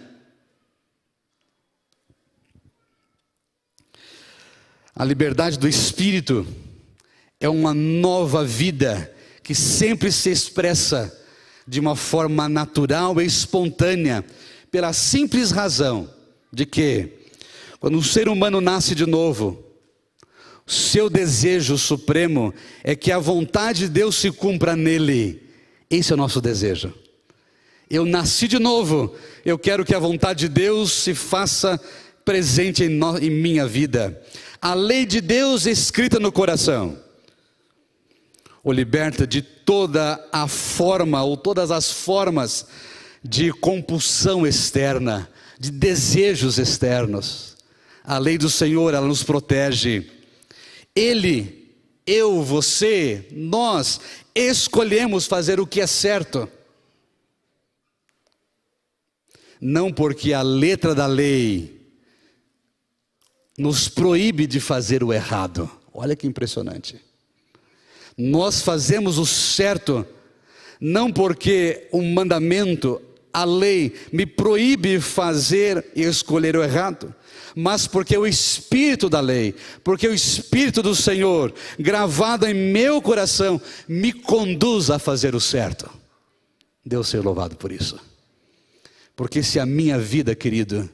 A 5.01 5.03
liberdade 5.03 5.57
do 5.57 5.67
espírito 5.67 6.45
é 7.39 7.49
uma 7.49 7.73
nova 7.73 8.45
vida 8.45 9.11
que 9.41 9.55
sempre 9.55 10.11
se 10.11 10.29
expressa 10.29 11.11
de 11.67 11.79
uma 11.79 11.95
forma 11.95 12.47
natural 12.47 13.19
e 13.19 13.25
espontânea, 13.25 14.23
pela 14.69 14.93
simples 14.93 15.49
razão 15.49 16.07
de 16.53 16.67
que, 16.67 17.13
quando 17.79 17.97
um 17.97 18.03
ser 18.03 18.29
humano 18.29 18.61
nasce 18.61 18.93
de 18.93 19.07
novo, 19.07 19.65
seu 20.67 21.09
desejo 21.09 21.79
supremo 21.79 22.53
é 22.83 22.95
que 22.95 23.11
a 23.11 23.17
vontade 23.17 23.79
de 23.79 23.89
Deus 23.89 24.17
se 24.17 24.31
cumpra 24.31 24.75
nele. 24.75 25.41
Esse 25.89 26.11
é 26.11 26.13
o 26.13 26.17
nosso 26.17 26.39
desejo. 26.39 26.93
Eu 27.89 28.05
nasci 28.05 28.47
de 28.47 28.59
novo, 28.59 29.15
eu 29.43 29.57
quero 29.57 29.83
que 29.83 29.95
a 29.95 29.99
vontade 29.99 30.41
de 30.41 30.49
Deus 30.49 30.91
se 30.91 31.15
faça 31.15 31.81
presente 32.23 32.83
em, 32.83 32.89
no, 32.89 33.17
em 33.17 33.31
minha 33.31 33.65
vida. 33.65 34.21
A 34.61 34.75
lei 34.75 35.07
de 35.07 35.19
Deus 35.19 35.65
escrita 35.65 36.19
no 36.19 36.31
coração 36.31 36.99
o 38.63 38.71
liberta 38.71 39.25
de 39.25 39.41
toda 39.41 40.23
a 40.31 40.47
forma 40.47 41.23
ou 41.23 41.35
todas 41.35 41.71
as 41.71 41.91
formas 41.91 42.67
de 43.23 43.51
compulsão 43.51 44.45
externa, 44.45 45.27
de 45.59 45.71
desejos 45.71 46.59
externos. 46.59 47.57
A 48.03 48.19
lei 48.19 48.37
do 48.37 48.51
Senhor, 48.51 48.93
ela 48.93 49.07
nos 49.07 49.23
protege 49.23 50.07
ele, 50.95 51.73
eu, 52.05 52.43
você, 52.43 53.27
nós 53.31 53.99
escolhemos 54.35 55.25
fazer 55.25 55.59
o 55.59 55.65
que 55.65 55.81
é 55.81 55.87
certo. 55.87 56.47
Não 59.59 59.91
porque 59.91 60.33
a 60.33 60.41
letra 60.41 60.93
da 60.93 61.07
lei 61.07 61.80
nos 63.57 63.87
proíbe 63.87 64.47
de 64.47 64.59
fazer 64.59 65.03
o 65.03 65.13
errado. 65.13 65.69
Olha 65.93 66.15
que 66.15 66.27
impressionante. 66.27 66.99
Nós 68.17 68.61
fazemos 68.61 69.17
o 69.17 69.25
certo 69.25 70.05
não 70.81 71.13
porque 71.13 71.87
um 71.93 72.11
mandamento, 72.11 72.99
a 73.31 73.45
lei 73.45 73.93
me 74.11 74.25
proíbe 74.25 74.99
fazer 74.99 75.85
e 75.95 76.01
escolher 76.01 76.57
o 76.57 76.63
errado, 76.63 77.13
mas 77.55 77.85
porque 77.85 78.17
o 78.17 78.25
Espírito 78.25 79.07
da 79.07 79.19
lei, 79.19 79.53
porque 79.83 80.07
o 80.07 80.13
Espírito 80.13 80.81
do 80.81 80.95
Senhor, 80.95 81.53
gravado 81.77 82.47
em 82.47 82.53
meu 82.53 82.99
coração, 82.99 83.61
me 83.87 84.11
conduz 84.11 84.89
a 84.89 84.97
fazer 84.97 85.35
o 85.35 85.39
certo. 85.39 85.89
Deus 86.83 87.09
seja 87.09 87.23
louvado 87.23 87.55
por 87.55 87.71
isso. 87.71 87.99
Porque 89.15 89.43
se 89.43 89.59
a 89.59 89.65
minha 89.67 89.99
vida, 89.99 90.33
querido, 90.33 90.89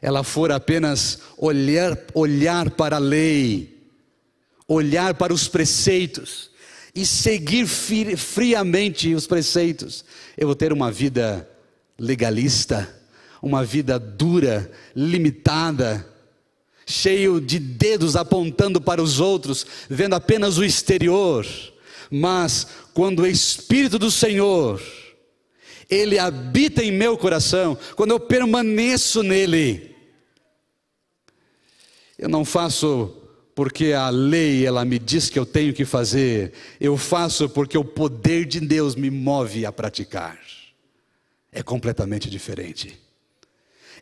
ela 0.00 0.22
for 0.22 0.52
apenas 0.52 1.18
olhar, 1.36 1.98
olhar 2.14 2.70
para 2.70 2.96
a 2.96 3.00
lei, 3.00 3.76
olhar 4.68 5.14
para 5.14 5.32
os 5.32 5.48
preceitos 5.48 6.50
e 6.94 7.04
seguir 7.04 7.66
friamente 7.66 9.14
os 9.14 9.26
preceitos, 9.26 10.04
eu 10.36 10.46
vou 10.46 10.56
ter 10.56 10.72
uma 10.72 10.90
vida 10.90 11.48
legalista 11.98 12.96
uma 13.42 13.64
vida 13.64 13.98
dura, 13.98 14.70
limitada, 14.94 16.06
cheio 16.86 17.40
de 17.40 17.58
dedos 17.58 18.16
apontando 18.16 18.80
para 18.80 19.02
os 19.02 19.20
outros, 19.20 19.66
vendo 19.88 20.14
apenas 20.14 20.58
o 20.58 20.64
exterior. 20.64 21.46
Mas 22.10 22.66
quando 22.94 23.20
o 23.22 23.26
Espírito 23.26 23.98
do 23.98 24.10
Senhor, 24.10 24.80
ele 25.88 26.18
habita 26.18 26.82
em 26.82 26.90
meu 26.90 27.16
coração, 27.16 27.78
quando 27.94 28.10
eu 28.10 28.20
permaneço 28.20 29.22
nele, 29.22 29.94
eu 32.18 32.28
não 32.28 32.44
faço 32.44 33.14
porque 33.54 33.92
a 33.92 34.10
lei 34.10 34.66
ela 34.66 34.84
me 34.84 34.98
diz 34.98 35.30
que 35.30 35.38
eu 35.38 35.46
tenho 35.46 35.72
que 35.72 35.84
fazer, 35.84 36.52
eu 36.78 36.96
faço 36.96 37.48
porque 37.48 37.78
o 37.78 37.84
poder 37.84 38.44
de 38.44 38.60
Deus 38.60 38.94
me 38.94 39.10
move 39.10 39.64
a 39.64 39.72
praticar. 39.72 40.38
É 41.50 41.62
completamente 41.62 42.28
diferente. 42.28 43.05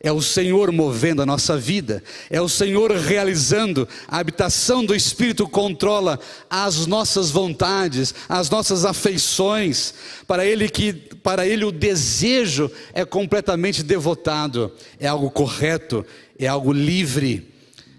É 0.05 0.11
o 0.11 0.21
Senhor 0.21 0.71
movendo 0.71 1.23
a 1.23 1.25
nossa 1.25 1.57
vida, 1.57 2.03
é 2.29 2.39
o 2.39 2.47
Senhor 2.47 2.91
realizando, 2.91 3.89
a 4.07 4.19
habitação 4.19 4.85
do 4.85 4.93
Espírito 4.93 5.49
controla 5.49 6.19
as 6.47 6.85
nossas 6.85 7.31
vontades, 7.31 8.13
as 8.29 8.47
nossas 8.47 8.85
afeições. 8.85 9.95
Para 10.27 10.45
ele 10.45 10.69
que 10.69 10.93
para 10.93 11.47
ele 11.47 11.65
o 11.65 11.71
desejo 11.71 12.69
é 12.93 13.03
completamente 13.03 13.81
devotado, 13.81 14.71
é 14.99 15.07
algo 15.07 15.31
correto, 15.31 16.05
é 16.37 16.45
algo 16.45 16.71
livre, 16.71 17.51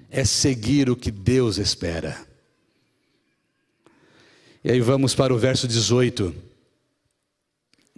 é 0.08 0.24
seguir 0.24 0.88
o 0.88 0.94
que 0.94 1.10
Deus 1.10 1.58
espera. 1.58 2.24
E 4.62 4.70
aí 4.70 4.80
vamos 4.80 5.12
para 5.12 5.34
o 5.34 5.38
verso 5.38 5.66
18 5.66 6.32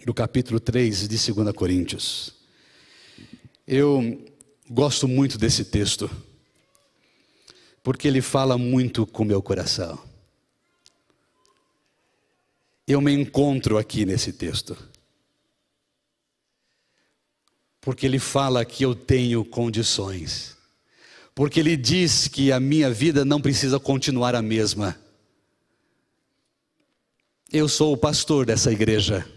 do 0.07 0.15
capítulo 0.15 0.59
3 0.59 1.07
de 1.07 1.33
2 1.35 1.53
Coríntios. 1.55 2.38
Eu 3.71 4.27
gosto 4.69 5.07
muito 5.07 5.37
desse 5.37 5.67
texto, 5.67 6.11
porque 7.83 8.09
ele 8.09 8.23
fala 8.23 8.57
muito 8.59 9.07
com 9.07 9.25
meu 9.25 9.43
coração. 9.43 10.09
eu 12.89 13.03
me 13.03 13.13
encontro 13.13 13.77
aqui 13.77 14.07
nesse 14.07 14.33
texto. 14.33 14.75
Porque 17.83 18.07
ele 18.07 18.19
fala 18.19 18.65
que 18.65 18.83
eu 18.83 18.95
tenho 18.95 19.45
condições. 19.45 20.57
Porque 21.35 21.61
ele 21.61 21.77
diz 21.77 22.27
que 22.27 22.51
a 22.51 22.59
minha 22.59 22.91
vida 22.91 23.27
não 23.27 23.43
precisa 23.43 23.79
continuar 23.79 24.35
a 24.35 24.41
mesma. 24.41 24.99
Eu 27.53 27.69
sou 27.69 27.93
o 27.93 27.97
pastor 27.97 28.47
dessa 28.47 28.73
igreja, 28.73 29.29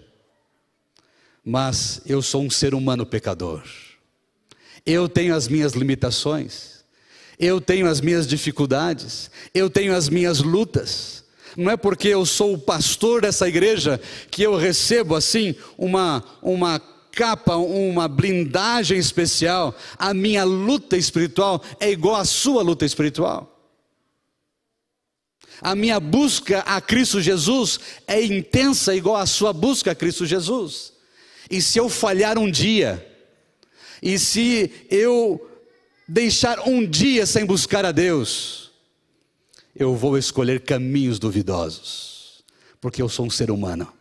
mas 1.43 2.01
eu 2.05 2.21
sou 2.21 2.43
um 2.43 2.49
ser 2.49 2.73
humano 2.73 3.05
pecador. 3.05 3.63
Eu 4.85 5.07
tenho 5.07 5.35
as 5.35 5.47
minhas 5.47 5.73
limitações, 5.73 6.83
eu 7.39 7.61
tenho 7.61 7.87
as 7.87 8.01
minhas 8.01 8.27
dificuldades, 8.27 9.29
eu 9.53 9.69
tenho 9.69 9.95
as 9.95 10.09
minhas 10.09 10.39
lutas. 10.39 11.23
Não 11.57 11.71
é 11.71 11.77
porque 11.77 12.07
eu 12.07 12.25
sou 12.25 12.53
o 12.53 12.59
pastor 12.59 13.21
dessa 13.21 13.47
igreja 13.47 13.99
que 14.29 14.41
eu 14.41 14.55
recebo 14.55 15.15
assim 15.15 15.55
uma, 15.77 16.23
uma 16.41 16.79
capa, 17.11 17.55
uma 17.55 18.07
blindagem 18.07 18.97
especial. 18.97 19.75
A 19.97 20.13
minha 20.13 20.43
luta 20.43 20.95
espiritual 20.95 21.61
é 21.79 21.91
igual 21.91 22.15
à 22.15 22.25
sua 22.25 22.63
luta 22.63 22.85
espiritual. 22.85 23.51
A 25.61 25.75
minha 25.75 25.99
busca 25.99 26.59
a 26.61 26.81
Cristo 26.81 27.21
Jesus 27.21 27.79
é 28.07 28.23
intensa 28.23 28.95
igual 28.95 29.17
à 29.17 29.27
sua 29.27 29.53
busca 29.53 29.91
a 29.91 29.95
Cristo 29.95 30.25
Jesus. 30.25 30.93
E 31.49 31.61
se 31.61 31.77
eu 31.77 31.87
falhar 31.87 32.37
um 32.39 32.49
dia, 32.49 33.05
e 34.01 34.17
se 34.17 34.87
eu 34.89 35.49
deixar 36.07 36.67
um 36.67 36.85
dia 36.85 37.25
sem 37.25 37.45
buscar 37.45 37.85
a 37.85 37.91
Deus, 37.91 38.71
eu 39.75 39.95
vou 39.95 40.17
escolher 40.17 40.61
caminhos 40.61 41.19
duvidosos, 41.19 42.43
porque 42.81 43.01
eu 43.01 43.07
sou 43.07 43.25
um 43.25 43.29
ser 43.29 43.51
humano. 43.51 43.91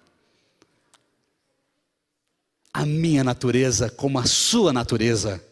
A 2.72 2.86
minha 2.86 3.22
natureza, 3.22 3.90
como 3.90 4.18
a 4.18 4.24
sua 4.24 4.72
natureza, 4.72 5.44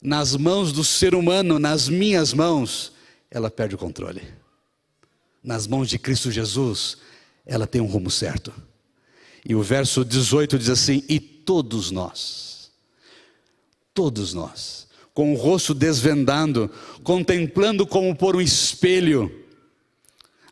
nas 0.00 0.36
mãos 0.36 0.72
do 0.72 0.84
ser 0.84 1.14
humano, 1.14 1.58
nas 1.58 1.88
minhas 1.88 2.32
mãos, 2.32 2.92
ela 3.30 3.50
perde 3.50 3.74
o 3.74 3.78
controle. 3.78 4.22
Nas 5.42 5.66
mãos 5.66 5.88
de 5.88 5.98
Cristo 5.98 6.30
Jesus, 6.30 6.98
ela 7.44 7.66
tem 7.66 7.80
um 7.80 7.86
rumo 7.86 8.10
certo. 8.10 8.52
E 9.48 9.54
o 9.54 9.62
verso 9.62 10.04
18 10.04 10.58
diz 10.58 10.68
assim: 10.68 11.04
E 11.08 11.20
todos 11.20 11.92
nós, 11.92 12.72
todos 13.94 14.34
nós, 14.34 14.88
com 15.14 15.32
o 15.32 15.36
rosto 15.36 15.72
desvendando, 15.72 16.68
contemplando 17.04 17.86
como 17.86 18.14
por 18.14 18.34
um 18.34 18.40
espelho, 18.40 19.44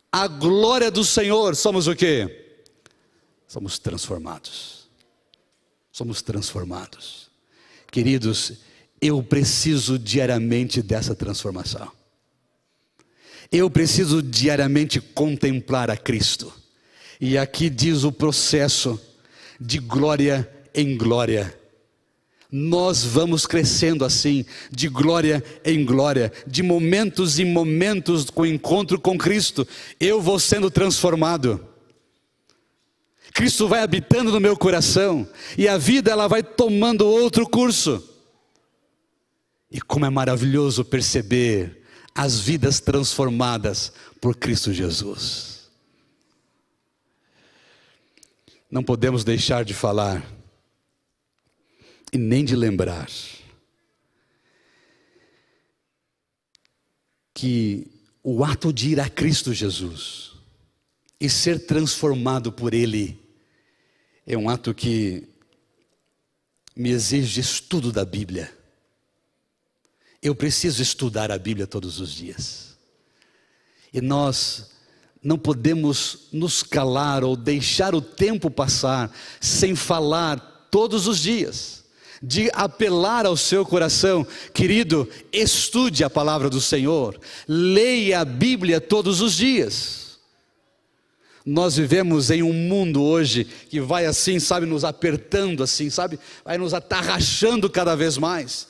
a 0.09 0.27
glória 0.27 0.89
do 0.89 1.03
Senhor, 1.03 1.57
somos 1.57 1.87
o 1.87 1.95
que? 1.95 2.45
Somos 3.45 3.77
transformados. 3.77 4.87
Somos 5.91 6.21
transformados. 6.21 7.29
Queridos, 7.91 8.53
eu 9.01 9.21
preciso 9.21 9.99
diariamente 9.99 10.81
dessa 10.81 11.13
transformação. 11.13 11.91
Eu 13.51 13.69
preciso 13.69 14.23
diariamente 14.23 15.01
contemplar 15.01 15.91
a 15.91 15.97
Cristo. 15.97 16.51
E 17.19 17.37
aqui 17.37 17.69
diz 17.69 18.03
o 18.03 18.11
processo 18.11 18.99
de 19.59 19.79
glória 19.79 20.49
em 20.73 20.97
glória. 20.97 21.57
Nós 22.51 23.03
vamos 23.03 23.45
crescendo 23.45 24.05
assim, 24.05 24.45
de 24.71 24.87
glória 24.87 25.43
em 25.63 25.83
glória, 25.83 26.31
de 26.47 26.63
momentos 26.63 27.39
em 27.39 27.45
momentos 27.45 28.29
com 28.29 28.45
encontro 28.45 28.99
com 28.99 29.17
Cristo. 29.17 29.67
Eu 29.99 30.21
vou 30.21 30.39
sendo 30.39 30.69
transformado. 30.69 31.67
Cristo 33.33 33.67
vai 33.67 33.81
habitando 33.81 34.31
no 34.31 34.39
meu 34.39 34.55
coração 34.55 35.27
e 35.57 35.67
a 35.67 35.77
vida 35.77 36.11
ela 36.11 36.27
vai 36.27 36.41
tomando 36.41 37.05
outro 37.05 37.45
curso. 37.45 38.01
E 39.69 39.81
como 39.81 40.05
é 40.05 40.09
maravilhoso 40.09 40.85
perceber 40.85 41.83
as 42.13 42.39
vidas 42.39 42.79
transformadas 42.79 43.91
por 44.21 44.37
Cristo 44.37 44.71
Jesus. 44.71 45.54
Não 48.75 48.83
podemos 48.83 49.23
deixar 49.23 49.63
de 49.63 49.73
falar 49.73 50.21
e 52.11 52.17
nem 52.17 52.43
de 52.43 52.57
lembrar 52.57 53.09
que 57.33 57.87
o 58.21 58.43
ato 58.43 58.73
de 58.73 58.89
ir 58.89 58.99
a 58.99 59.09
Cristo 59.09 59.53
Jesus 59.53 60.33
e 61.17 61.29
ser 61.29 61.65
transformado 61.65 62.51
por 62.51 62.73
Ele 62.73 63.17
é 64.27 64.37
um 64.37 64.49
ato 64.49 64.73
que 64.73 65.25
me 66.75 66.89
exige 66.89 67.39
estudo 67.39 67.93
da 67.93 68.03
Bíblia. 68.03 68.53
Eu 70.21 70.35
preciso 70.35 70.81
estudar 70.81 71.31
a 71.31 71.37
Bíblia 71.37 71.65
todos 71.65 72.01
os 72.01 72.11
dias. 72.11 72.77
E 73.93 74.01
nós 74.01 74.74
não 75.25 75.37
podemos 75.37 76.27
nos 76.31 76.61
calar 76.61 77.23
ou 77.23 77.35
deixar 77.35 77.95
o 77.95 78.01
tempo 78.01 78.49
passar 78.49 79.11
sem 79.41 79.75
falar 79.75 80.67
todos 80.69 81.07
os 81.07 81.19
dias, 81.19 81.83
de 82.21 82.49
apelar 82.53 83.25
ao 83.25 83.35
seu 83.35 83.65
coração, 83.65 84.25
querido, 84.53 85.09
estude 85.33 86.03
a 86.03 86.09
palavra 86.09 86.49
do 86.49 86.61
Senhor, 86.61 87.19
leia 87.47 88.21
a 88.21 88.25
Bíblia 88.25 88.79
todos 88.79 89.19
os 89.19 89.33
dias. 89.33 90.19
Nós 91.45 91.75
vivemos 91.75 92.31
em 92.31 92.41
um 92.41 92.53
mundo 92.53 93.03
hoje 93.03 93.45
que 93.69 93.81
vai 93.81 94.05
assim, 94.05 94.39
sabe, 94.39 94.65
nos 94.65 94.83
apertando 94.83 95.63
assim, 95.63 95.89
sabe, 95.89 96.19
vai 96.43 96.57
nos 96.57 96.73
atarrachando 96.73 97.69
cada 97.69 97.95
vez 97.95 98.17
mais 98.17 98.67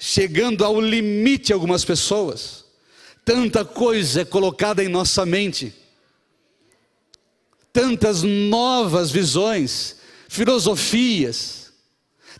chegando 0.00 0.64
ao 0.64 0.80
limite 0.80 1.52
algumas 1.52 1.84
pessoas. 1.84 2.64
Tanta 3.22 3.66
coisa 3.66 4.22
é 4.22 4.24
colocada 4.24 4.82
em 4.82 4.88
nossa 4.88 5.26
mente, 5.26 5.74
tantas 7.72 8.22
novas 8.22 9.10
visões, 9.10 9.96
filosofias, 10.28 11.72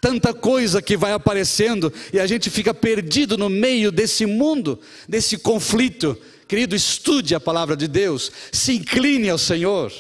tanta 0.01 0.33
coisa 0.33 0.81
que 0.81 0.97
vai 0.97 1.13
aparecendo 1.13 1.93
e 2.13 2.19
a 2.19 2.27
gente 2.27 2.49
fica 2.51 2.73
perdido 2.73 3.37
no 3.37 3.49
meio 3.49 3.93
desse 3.93 4.27
mundo, 4.27 4.81
desse 5.09 5.39
conflito. 5.39 6.17
Querido, 6.49 6.75
estude 6.75 7.35
a 7.35 7.41
palavra 7.41 7.77
de 7.77 7.87
Deus, 7.87 8.33
se 8.51 8.73
incline 8.73 9.29
ao 9.29 9.39
Senhor. 9.39 9.93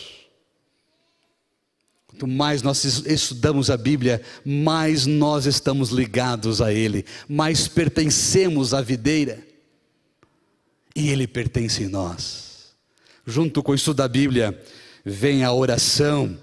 Quanto 2.06 2.26
mais 2.26 2.60
nós 2.60 2.84
estudamos 2.84 3.70
a 3.70 3.76
Bíblia, 3.76 4.20
mais 4.44 5.06
nós 5.06 5.46
estamos 5.46 5.90
ligados 5.90 6.60
a 6.60 6.72
Ele, 6.72 7.04
mais 7.28 7.68
pertencemos 7.68 8.74
à 8.74 8.82
videira, 8.82 9.42
e 10.94 11.08
Ele 11.08 11.26
pertence 11.26 11.84
em 11.84 11.88
nós. 11.88 12.74
Junto 13.26 13.62
com 13.62 13.72
o 13.72 13.74
estudo 13.74 13.98
da 13.98 14.08
Bíblia, 14.08 14.60
vem 15.04 15.44
a 15.44 15.52
oração. 15.52 16.38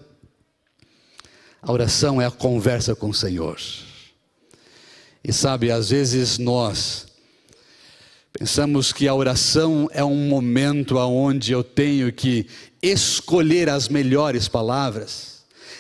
A 1.62 1.72
oração 1.72 2.22
é 2.22 2.26
a 2.26 2.32
conversa 2.32 2.96
com 2.96 3.10
o 3.10 3.14
Senhor. 3.14 3.60
E 5.24 5.34
sabe, 5.34 5.72
às 5.72 5.90
vezes 5.90 6.38
nós 6.38 7.08
pensamos 8.32 8.94
que 8.94 9.08
a 9.08 9.16
oração 9.16 9.90
é 9.92 10.04
um 10.04 10.28
momento 10.28 10.98
onde 10.98 11.52
eu 11.52 11.64
tenho 11.64 12.12
que 12.14 12.48
escolher 12.82 13.70
as 13.70 13.90
melhores 13.90 14.48
palavras 14.48 15.38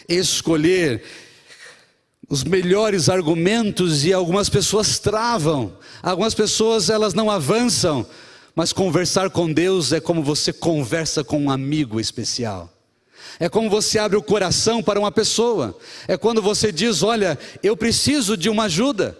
escolher 0.08 1.04
os 2.30 2.44
melhores 2.44 3.10
argumentos 3.10 4.06
e 4.06 4.12
algumas 4.12 4.50
pessoas 4.50 5.00
travam, 5.00 5.78
algumas 6.02 6.34
pessoas 6.34 6.90
elas 6.90 7.14
não 7.14 7.30
avançam, 7.30 8.06
mas 8.58 8.74
conversar 8.74 9.30
com 9.30 9.54
Deus 9.54 9.94
é 9.94 10.00
como 10.00 10.24
você 10.24 10.52
conversa 10.52 11.24
com 11.24 11.40
um 11.40 11.52
amigo 11.52 12.00
especial. 12.00 12.74
É 13.40 13.48
como 13.48 13.70
você 13.70 14.00
abre 14.00 14.18
o 14.18 14.24
coração 14.24 14.82
para 14.82 15.00
uma 15.00 15.12
pessoa. 15.12 15.78
É 16.08 16.18
quando 16.18 16.42
você 16.42 16.72
diz: 16.72 17.04
Olha, 17.04 17.38
eu 17.62 17.78
preciso 17.78 18.36
de 18.36 18.50
uma 18.50 18.64
ajuda. 18.64 19.16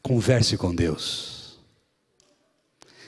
Converse 0.00 0.56
com 0.56 0.72
Deus. 0.72 1.58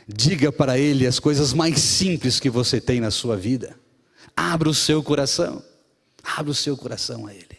Diga 0.08 0.50
para 0.50 0.76
Ele 0.76 1.06
as 1.06 1.20
coisas 1.20 1.52
mais 1.52 1.78
simples 1.78 2.40
que 2.40 2.50
você 2.50 2.80
tem 2.80 2.98
na 2.98 3.12
sua 3.12 3.36
vida. 3.36 3.78
Abra 4.36 4.68
o 4.68 4.74
seu 4.74 5.00
coração. 5.00 5.64
Abra 6.24 6.50
o 6.50 6.54
seu 6.56 6.76
coração 6.76 7.24
a 7.28 7.32
Ele. 7.32 7.53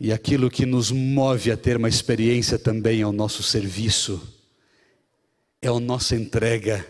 E 0.00 0.14
aquilo 0.14 0.50
que 0.50 0.64
nos 0.64 0.90
move 0.90 1.52
a 1.52 1.58
ter 1.58 1.76
uma 1.76 1.88
experiência 1.88 2.58
também 2.58 3.02
é 3.02 3.06
o 3.06 3.12
nosso 3.12 3.42
serviço, 3.42 4.18
é 5.60 5.68
a 5.68 5.78
nossa 5.78 6.16
entrega, 6.16 6.86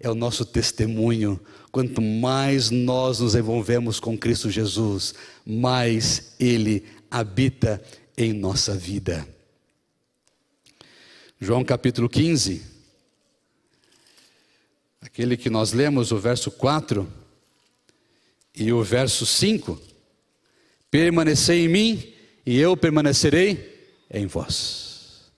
é 0.00 0.08
o 0.08 0.14
nosso 0.14 0.46
testemunho. 0.46 1.38
Quanto 1.70 2.00
mais 2.00 2.70
nós 2.70 3.20
nos 3.20 3.34
envolvemos 3.34 4.00
com 4.00 4.16
Cristo 4.16 4.50
Jesus, 4.50 5.14
mais 5.44 6.34
Ele 6.40 6.82
habita 7.10 7.82
em 8.16 8.32
nossa 8.32 8.74
vida. 8.74 9.28
João 11.38 11.62
capítulo 11.62 12.08
15, 12.08 12.62
aquele 15.02 15.36
que 15.36 15.50
nós 15.50 15.74
lemos, 15.74 16.10
o 16.10 16.16
verso 16.16 16.50
4 16.50 17.06
e 18.54 18.72
o 18.72 18.82
verso 18.82 19.26
5. 19.26 19.78
Permanecei 20.90 21.66
em 21.66 21.68
mim 21.68 22.15
e 22.46 22.58
eu 22.58 22.76
permanecerei 22.76 23.92
em 24.08 24.26
vós. 24.26 25.32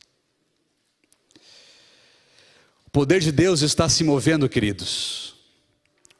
O 2.86 2.90
poder 2.90 3.20
de 3.20 3.32
Deus 3.32 3.62
está 3.62 3.88
se 3.88 4.04
movendo, 4.04 4.48
queridos. 4.48 5.34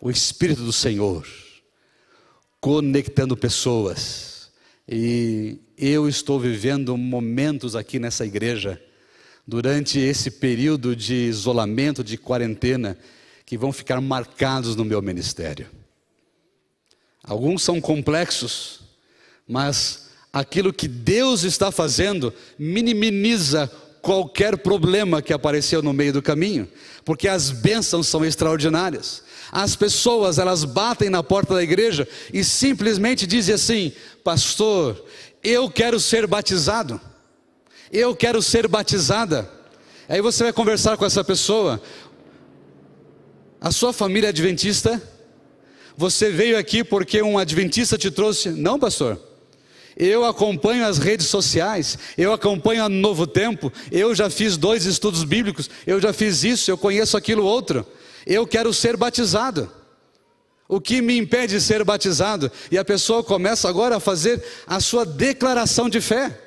O 0.00 0.10
Espírito 0.10 0.64
do 0.64 0.72
Senhor 0.72 1.26
conectando 2.60 3.36
pessoas. 3.36 4.50
E 4.88 5.58
eu 5.76 6.08
estou 6.08 6.40
vivendo 6.40 6.96
momentos 6.96 7.76
aqui 7.76 7.98
nessa 7.98 8.24
igreja, 8.24 8.82
durante 9.46 9.98
esse 9.98 10.30
período 10.30 10.96
de 10.96 11.14
isolamento, 11.14 12.02
de 12.02 12.16
quarentena, 12.16 12.98
que 13.44 13.56
vão 13.56 13.72
ficar 13.72 14.00
marcados 14.00 14.74
no 14.74 14.84
meu 14.84 15.00
ministério. 15.00 15.68
Alguns 17.22 17.62
são 17.62 17.80
complexos, 17.80 18.80
mas 19.46 20.07
aquilo 20.32 20.72
que 20.72 20.88
Deus 20.88 21.42
está 21.42 21.70
fazendo 21.70 22.32
minimiza 22.58 23.70
qualquer 24.00 24.56
problema 24.58 25.20
que 25.20 25.32
apareceu 25.32 25.82
no 25.82 25.92
meio 25.92 26.12
do 26.12 26.22
caminho, 26.22 26.68
porque 27.04 27.28
as 27.28 27.50
bênçãos 27.50 28.06
são 28.06 28.24
extraordinárias. 28.24 29.22
As 29.50 29.74
pessoas, 29.74 30.38
elas 30.38 30.64
batem 30.64 31.10
na 31.10 31.22
porta 31.22 31.54
da 31.54 31.62
igreja 31.62 32.06
e 32.32 32.44
simplesmente 32.44 33.26
dizem 33.26 33.54
assim: 33.54 33.92
"Pastor, 34.22 35.04
eu 35.42 35.70
quero 35.70 35.98
ser 35.98 36.26
batizado. 36.26 37.00
Eu 37.92 38.14
quero 38.14 38.42
ser 38.42 38.68
batizada". 38.68 39.50
Aí 40.08 40.20
você 40.20 40.44
vai 40.44 40.52
conversar 40.52 40.96
com 40.96 41.04
essa 41.04 41.24
pessoa. 41.24 41.80
A 43.60 43.70
sua 43.70 43.92
família 43.92 44.28
é 44.28 44.30
adventista? 44.30 45.02
Você 45.96 46.30
veio 46.30 46.56
aqui 46.56 46.84
porque 46.84 47.20
um 47.20 47.36
adventista 47.36 47.98
te 47.98 48.10
trouxe? 48.10 48.50
Não, 48.50 48.78
pastor. 48.78 49.27
Eu 49.98 50.24
acompanho 50.24 50.86
as 50.86 50.96
redes 50.96 51.26
sociais, 51.26 51.98
eu 52.16 52.32
acompanho 52.32 52.84
a 52.84 52.88
Novo 52.88 53.26
Tempo, 53.26 53.72
eu 53.90 54.14
já 54.14 54.30
fiz 54.30 54.56
dois 54.56 54.86
estudos 54.86 55.24
bíblicos, 55.24 55.68
eu 55.84 56.00
já 56.00 56.12
fiz 56.12 56.44
isso, 56.44 56.70
eu 56.70 56.78
conheço 56.78 57.16
aquilo 57.16 57.44
outro. 57.44 57.84
Eu 58.24 58.46
quero 58.46 58.72
ser 58.72 58.96
batizado. 58.96 59.68
O 60.68 60.80
que 60.80 61.02
me 61.02 61.18
impede 61.18 61.54
de 61.54 61.60
ser 61.60 61.82
batizado? 61.82 62.52
E 62.70 62.78
a 62.78 62.84
pessoa 62.84 63.24
começa 63.24 63.68
agora 63.68 63.96
a 63.96 64.00
fazer 64.00 64.40
a 64.68 64.78
sua 64.78 65.04
declaração 65.04 65.88
de 65.88 66.00
fé. 66.00 66.38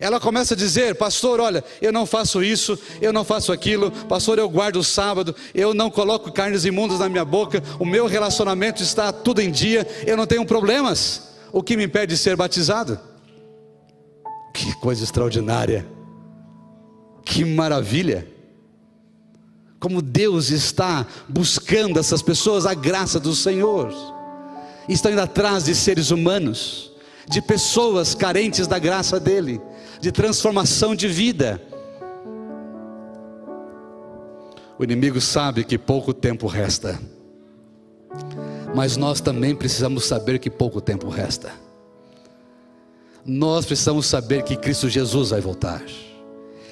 Ela 0.00 0.18
começa 0.18 0.54
a 0.54 0.56
dizer: 0.56 0.96
Pastor, 0.96 1.38
olha, 1.38 1.62
eu 1.80 1.92
não 1.92 2.04
faço 2.04 2.42
isso, 2.42 2.76
eu 3.00 3.12
não 3.12 3.22
faço 3.22 3.52
aquilo, 3.52 3.92
Pastor, 4.08 4.40
eu 4.40 4.48
guardo 4.48 4.76
o 4.76 4.84
sábado, 4.84 5.32
eu 5.54 5.72
não 5.72 5.88
coloco 5.88 6.32
carnes 6.32 6.64
imundas 6.64 6.98
na 6.98 7.08
minha 7.08 7.24
boca, 7.24 7.62
o 7.78 7.84
meu 7.84 8.06
relacionamento 8.06 8.82
está 8.82 9.12
tudo 9.12 9.40
em 9.40 9.50
dia, 9.52 9.86
eu 10.04 10.16
não 10.16 10.26
tenho 10.26 10.44
problemas. 10.44 11.31
O 11.52 11.62
que 11.62 11.76
me 11.76 11.84
impede 11.84 12.14
de 12.14 12.18
ser 12.18 12.34
batizado? 12.34 12.98
Que 14.54 14.74
coisa 14.80 15.04
extraordinária, 15.04 15.86
que 17.24 17.44
maravilha. 17.44 18.26
Como 19.78 20.00
Deus 20.00 20.50
está 20.50 21.06
buscando 21.28 21.98
essas 21.98 22.22
pessoas, 22.22 22.66
a 22.66 22.72
graça 22.72 23.20
do 23.20 23.34
Senhor, 23.34 23.92
estão 24.88 25.12
indo 25.12 25.20
atrás 25.20 25.64
de 25.64 25.74
seres 25.74 26.10
humanos, 26.10 26.92
de 27.28 27.42
pessoas 27.42 28.14
carentes 28.14 28.66
da 28.66 28.78
graça 28.78 29.20
dEle 29.20 29.60
de 30.02 30.10
transformação 30.10 30.96
de 30.96 31.06
vida. 31.06 31.62
O 34.76 34.82
inimigo 34.82 35.20
sabe 35.20 35.62
que 35.62 35.78
pouco 35.78 36.12
tempo 36.12 36.48
resta, 36.48 37.00
mas 38.74 38.96
nós 38.96 39.20
também 39.20 39.54
precisamos 39.54 40.04
saber 40.04 40.38
que 40.38 40.50
pouco 40.50 40.80
tempo 40.80 41.08
resta. 41.08 41.52
Nós 43.24 43.64
precisamos 43.66 44.06
saber 44.06 44.42
que 44.42 44.56
Cristo 44.56 44.88
Jesus 44.88 45.30
vai 45.30 45.40
voltar, 45.40 45.82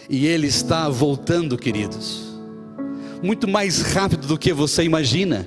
e 0.09 0.27
Ele 0.27 0.49
está 0.49 0.89
voltando, 0.89 1.57
queridos, 1.57 2.31
muito 3.23 3.47
mais 3.47 3.83
rápido 3.83 4.27
do 4.27 4.39
que 4.39 4.53
você 4.53 4.83
imagina. 4.83 5.47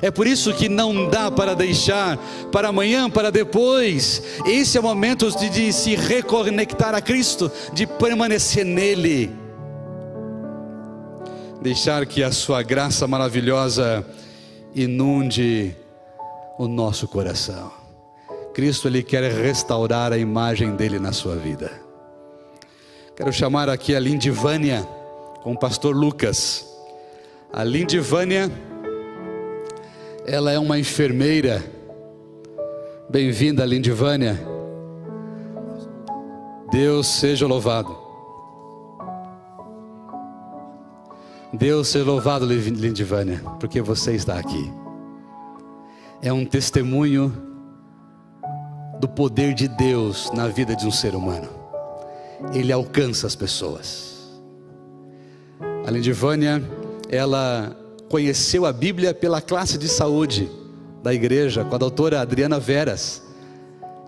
É 0.00 0.10
por 0.10 0.26
isso 0.26 0.52
que 0.54 0.68
não 0.68 1.08
dá 1.08 1.30
para 1.30 1.54
deixar 1.54 2.16
para 2.52 2.68
amanhã, 2.68 3.10
para 3.10 3.30
depois. 3.30 4.22
Esse 4.46 4.76
é 4.76 4.80
o 4.80 4.84
momento 4.84 5.30
de, 5.36 5.48
de 5.50 5.72
se 5.72 5.96
reconectar 5.96 6.94
a 6.94 7.00
Cristo, 7.00 7.50
de 7.72 7.86
permanecer 7.86 8.64
nele. 8.64 9.30
Deixar 11.60 12.06
que 12.06 12.22
a 12.22 12.30
sua 12.30 12.62
graça 12.62 13.08
maravilhosa 13.08 14.06
inunde 14.74 15.76
o 16.58 16.66
nosso 16.66 17.06
coração. 17.08 17.72
Cristo 18.54 18.88
ele 18.88 19.02
quer 19.02 19.22
restaurar 19.30 20.12
a 20.12 20.18
imagem 20.18 20.74
dele 20.74 20.98
na 20.98 21.12
sua 21.12 21.36
vida. 21.36 21.70
Quero 23.14 23.32
chamar 23.32 23.68
aqui 23.68 23.94
a 23.94 24.00
Lindivânia 24.00 24.82
com 25.42 25.52
o 25.52 25.58
pastor 25.58 25.94
Lucas. 25.94 26.66
A 27.52 27.62
Lindivânia 27.64 28.50
ela 30.26 30.52
é 30.52 30.58
uma 30.58 30.78
enfermeira. 30.78 31.64
Bem-vinda, 33.08 33.64
Lindivânia. 33.64 34.38
Deus 36.70 37.06
seja 37.06 37.46
louvado. 37.46 38.07
Deus 41.52 41.88
seja 41.88 42.04
louvado, 42.04 42.44
Lindivânia, 42.44 43.42
porque 43.58 43.80
você 43.80 44.14
está 44.14 44.38
aqui. 44.38 44.70
É 46.20 46.32
um 46.32 46.44
testemunho 46.44 47.32
do 49.00 49.08
poder 49.08 49.54
de 49.54 49.66
Deus 49.66 50.30
na 50.34 50.48
vida 50.48 50.76
de 50.76 50.86
um 50.86 50.90
ser 50.90 51.14
humano. 51.14 51.48
Ele 52.52 52.72
alcança 52.72 53.26
as 53.26 53.34
pessoas. 53.34 54.28
A 55.86 55.90
Lindivânia, 55.90 56.62
ela 57.08 57.74
conheceu 58.10 58.66
a 58.66 58.72
Bíblia 58.72 59.14
pela 59.14 59.40
classe 59.40 59.78
de 59.78 59.88
saúde 59.88 60.50
da 61.02 61.14
igreja, 61.14 61.64
com 61.64 61.74
a 61.74 61.78
doutora 61.78 62.20
Adriana 62.20 62.58
Veras, 62.58 63.22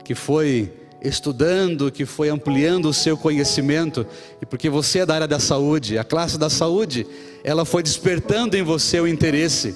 que 0.05 0.15
foi 0.15 0.80
estudando, 1.03 1.91
que 1.91 2.05
foi 2.05 2.29
ampliando 2.29 2.89
o 2.89 2.95
seu 2.95 3.17
conhecimento, 3.17 4.07
e 4.41 4.47
porque 4.47 4.69
você 4.69 5.01
é 5.01 5.07
da 5.07 5.15
área 5.15 5.29
da 5.29 5.39
saúde, 5.39 5.99
a 5.99 6.05
classe 6.05 6.39
da 6.39 6.51
saúde, 6.51 7.07
ela 7.43 7.65
foi 7.65 7.83
despertando 7.83 8.57
em 8.57 8.63
você 8.63 9.01
o 9.01 9.09
interesse, 9.09 9.75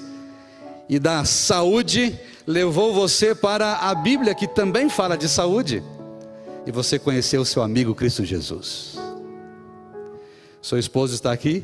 e 0.87 0.99
da 0.99 1.25
saúde 1.25 2.17
levou 2.45 2.93
você 2.93 3.33
para 3.33 3.73
a 3.77 3.95
Bíblia, 3.95 4.35
que 4.35 4.47
também 4.47 4.89
fala 4.89 5.17
de 5.17 5.27
saúde, 5.27 5.83
e 6.65 6.71
você 6.71 6.99
conheceu 6.99 7.41
o 7.41 7.45
seu 7.45 7.63
amigo 7.63 7.95
Cristo 7.95 8.23
Jesus. 8.23 8.95
Seu 10.61 10.79
esposo 10.79 11.13
está 11.13 11.31
aqui? 11.31 11.63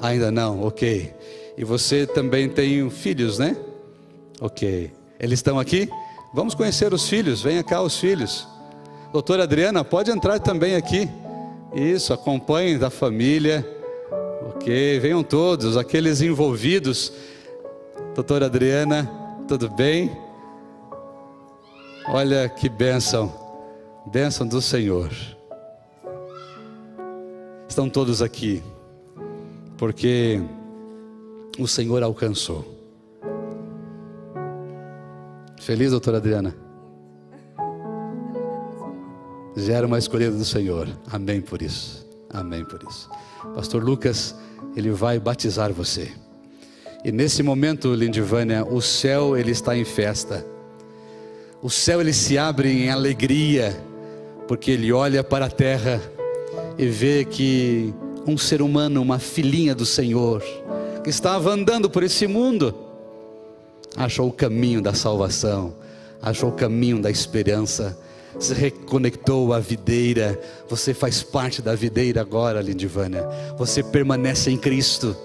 Ainda 0.00 0.30
não, 0.30 0.62
ok. 0.64 1.14
E 1.56 1.64
você 1.64 2.04
também 2.04 2.48
tem 2.48 2.90
filhos, 2.90 3.38
né? 3.38 3.56
Ok. 4.40 4.90
Eles 5.20 5.38
estão 5.38 5.58
aqui? 5.58 5.88
Vamos 6.34 6.52
conhecer 6.52 6.92
os 6.92 7.08
filhos. 7.08 7.40
Venha 7.40 7.62
cá, 7.62 7.80
os 7.80 7.96
filhos. 7.96 8.48
Doutora 9.12 9.44
Adriana, 9.44 9.84
pode 9.84 10.10
entrar 10.10 10.40
também 10.40 10.74
aqui. 10.74 11.08
Isso, 11.72 12.12
acompanhem 12.12 12.76
da 12.76 12.90
família. 12.90 13.64
Ok, 14.48 14.98
venham 14.98 15.22
todos, 15.22 15.76
aqueles 15.76 16.20
envolvidos. 16.20 17.12
Doutora 18.16 18.46
Adriana, 18.46 19.08
tudo 19.46 19.70
bem? 19.70 20.10
Olha 22.08 22.48
que 22.48 22.68
bênção, 22.68 23.32
bênção 24.04 24.44
do 24.44 24.60
Senhor. 24.60 25.10
Estão 27.68 27.88
todos 27.88 28.20
aqui 28.20 28.60
porque 29.76 30.42
o 31.58 31.68
Senhor 31.68 32.02
alcançou. 32.02 32.83
Feliz, 35.64 35.92
doutora 35.92 36.18
Adriana? 36.18 36.54
Já 39.56 39.72
era 39.72 39.86
uma 39.86 39.98
escolhida 39.98 40.36
do 40.36 40.44
Senhor. 40.44 40.86
Amém 41.10 41.40
por 41.40 41.62
isso. 41.62 42.06
Amém 42.28 42.62
por 42.66 42.82
isso. 42.86 43.08
Pastor 43.54 43.82
Lucas, 43.82 44.34
ele 44.76 44.90
vai 44.90 45.18
batizar 45.18 45.72
você. 45.72 46.12
E 47.02 47.10
nesse 47.10 47.42
momento, 47.42 47.94
Lindivânia, 47.94 48.62
o 48.62 48.82
céu 48.82 49.38
ele 49.38 49.52
está 49.52 49.74
em 49.74 49.86
festa. 49.86 50.44
O 51.62 51.70
céu 51.70 51.98
ele 51.98 52.12
se 52.12 52.36
abre 52.36 52.70
em 52.70 52.90
alegria, 52.90 53.74
porque 54.46 54.70
ele 54.70 54.92
olha 54.92 55.24
para 55.24 55.46
a 55.46 55.50
terra 55.50 55.98
e 56.76 56.86
vê 56.88 57.24
que 57.24 57.94
um 58.26 58.36
ser 58.36 58.60
humano, 58.60 59.00
uma 59.00 59.18
filhinha 59.18 59.74
do 59.74 59.86
Senhor, 59.86 60.42
que 61.02 61.08
estava 61.08 61.50
andando 61.50 61.88
por 61.88 62.02
esse 62.02 62.26
mundo, 62.26 62.83
achou 63.96 64.28
o 64.28 64.32
caminho 64.32 64.80
da 64.80 64.92
salvação, 64.92 65.74
achou 66.20 66.50
o 66.50 66.52
caminho 66.52 67.00
da 67.00 67.10
esperança, 67.10 67.98
se 68.38 68.54
reconectou 68.54 69.52
à 69.52 69.60
videira. 69.60 70.40
Você 70.68 70.92
faz 70.92 71.22
parte 71.22 71.62
da 71.62 71.74
videira 71.74 72.20
agora, 72.20 72.60
Lindivânia. 72.60 73.26
Você 73.56 73.82
permanece 73.82 74.50
em 74.50 74.56
Cristo. 74.56 75.16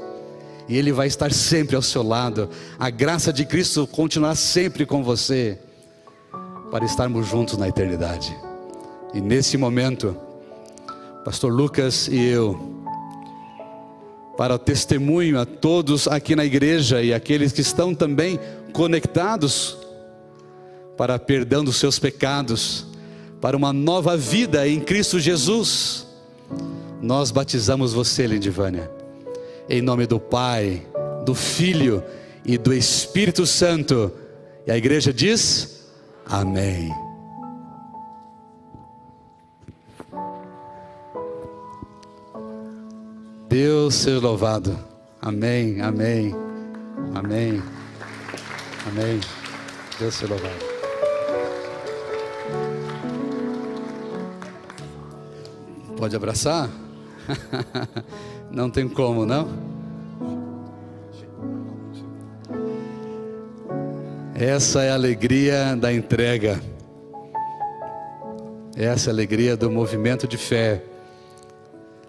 E 0.67 0.77
Ele 0.77 0.91
vai 0.91 1.07
estar 1.07 1.31
sempre 1.31 1.75
ao 1.75 1.81
seu 1.81 2.03
lado. 2.03 2.49
A 2.77 2.89
graça 2.89 3.33
de 3.33 3.43
Cristo 3.45 3.87
continuará 3.87 4.35
sempre 4.35 4.85
com 4.85 5.03
você. 5.03 5.57
Para 6.69 6.85
estarmos 6.85 7.27
juntos 7.27 7.57
na 7.57 7.67
eternidade. 7.67 8.35
E 9.11 9.19
nesse 9.19 9.57
momento, 9.57 10.15
Pastor 11.25 11.51
Lucas 11.51 12.07
e 12.07 12.23
eu, 12.27 12.79
para 14.37 14.53
o 14.53 14.59
testemunho 14.59 15.39
a 15.39 15.45
todos 15.45 16.07
aqui 16.07 16.35
na 16.35 16.45
igreja 16.45 17.01
e 17.01 17.13
aqueles 17.13 17.51
que 17.51 17.61
estão 17.61 17.93
também 17.93 18.39
conectados 18.73 19.77
para 20.97 21.17
perdão 21.17 21.63
dos 21.63 21.77
seus 21.77 21.97
pecados, 21.97 22.85
para 23.39 23.55
uma 23.55 23.71
nova 23.71 24.17
vida 24.17 24.67
em 24.67 24.79
Cristo 24.79 25.19
Jesus. 25.19 26.05
Nós 27.01 27.31
batizamos 27.31 27.93
você, 27.93 28.27
Lindivânia, 28.27 28.91
em 29.69 29.81
nome 29.81 30.05
do 30.05 30.19
Pai, 30.19 30.85
do 31.25 31.33
Filho 31.33 32.03
e 32.45 32.57
do 32.57 32.73
Espírito 32.73 33.45
Santo. 33.45 34.11
E 34.67 34.71
a 34.71 34.77
igreja 34.77 35.13
diz: 35.13 35.85
Amém. 36.25 36.91
Deus 43.49 43.95
seja 43.95 44.19
louvado. 44.19 44.77
Amém, 45.21 45.81
amém, 45.81 46.35
amém, 47.13 47.61
amém. 48.89 49.19
Deus 49.99 50.15
seja 50.15 50.33
louvado. 50.33 50.53
Pode 55.97 56.15
abraçar? 56.15 56.69
Não 58.49 58.69
tem 58.69 58.87
como, 58.87 59.25
não? 59.25 59.47
Essa 64.33 64.83
é 64.83 64.91
a 64.91 64.93
alegria 64.93 65.75
da 65.75 65.93
entrega. 65.93 66.61
Essa 68.75 69.09
é 69.09 69.11
a 69.11 69.13
alegria 69.13 69.57
do 69.57 69.69
movimento 69.69 70.27
de 70.27 70.37
fé. 70.37 70.81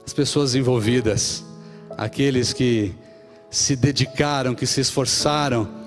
As 0.07 0.13
pessoas 0.13 0.55
envolvidas, 0.55 1.45
aqueles 1.99 2.53
que 2.53 2.95
se 3.51 3.75
dedicaram, 3.75 4.55
que 4.55 4.67
se 4.67 4.81
esforçaram, 4.81 5.80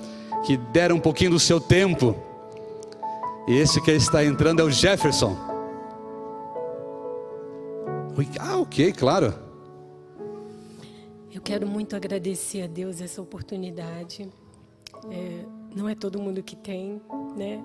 que 0.45 0.57
deram 0.57 0.97
um 0.97 0.99
pouquinho 0.99 1.31
do 1.31 1.39
seu 1.39 1.59
tempo. 1.59 2.15
E 3.47 3.57
esse 3.57 3.81
que 3.81 3.91
está 3.91 4.23
entrando 4.23 4.61
é 4.61 4.63
o 4.63 4.71
Jefferson. 4.71 5.35
Ah, 8.39 8.57
ok, 8.57 8.91
claro. 8.93 9.33
Eu 11.33 11.41
quero 11.41 11.67
muito 11.67 11.95
agradecer 11.95 12.61
a 12.61 12.67
Deus 12.67 13.01
essa 13.01 13.21
oportunidade. 13.21 14.29
É, 15.09 15.45
não 15.75 15.89
é 15.89 15.95
todo 15.95 16.21
mundo 16.21 16.43
que 16.43 16.55
tem, 16.55 17.01
né? 17.35 17.63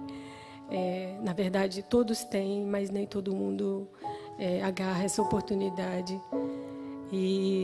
É, 0.71 1.17
na 1.23 1.33
verdade, 1.33 1.83
todos 1.83 2.25
têm, 2.25 2.65
mas 2.65 2.91
nem 2.91 3.07
todo 3.07 3.35
mundo 3.35 3.89
é, 4.39 4.63
agarra 4.63 5.05
essa 5.05 5.23
oportunidade. 5.23 6.21
E 7.13 7.63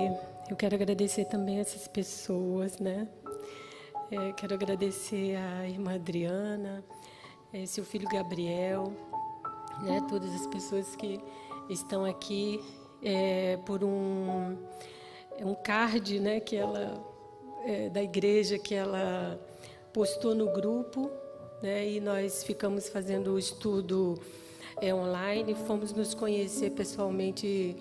eu 0.49 0.57
quero 0.57 0.75
agradecer 0.75 1.25
também 1.25 1.59
essas 1.59 1.89
pessoas, 1.89 2.79
né? 2.79 3.09
É, 4.15 4.33
quero 4.33 4.55
agradecer 4.55 5.35
a 5.35 5.69
irmã 5.69 5.97
Adriana, 5.97 6.85
é, 7.53 7.67
seu 7.67 7.85
filho 7.85 8.09
Gabriel, 8.09 8.93
né? 9.83 10.07
Todas 10.09 10.33
as 10.33 10.47
pessoas 10.47 10.95
que 10.95 11.19
estão 11.69 12.05
aqui 12.05 12.61
é, 13.03 13.57
por 13.67 13.83
um 13.83 14.57
um 15.41 15.55
card, 15.57 16.21
né? 16.21 16.39
Que 16.39 16.55
ela 16.55 17.05
é, 17.65 17.89
da 17.89 18.01
igreja 18.01 18.57
que 18.57 18.73
ela 18.73 19.37
postou 19.93 20.33
no 20.33 20.53
grupo, 20.53 21.11
né? 21.61 21.85
E 21.89 22.01
nós 22.01 22.45
ficamos 22.45 22.89
fazendo 22.89 23.33
o 23.33 23.39
estudo 23.39 24.17
é, 24.81 24.95
online, 24.95 25.57
fomos 25.67 25.93
nos 25.93 26.15
conhecer 26.15 26.71
pessoalmente 26.71 27.77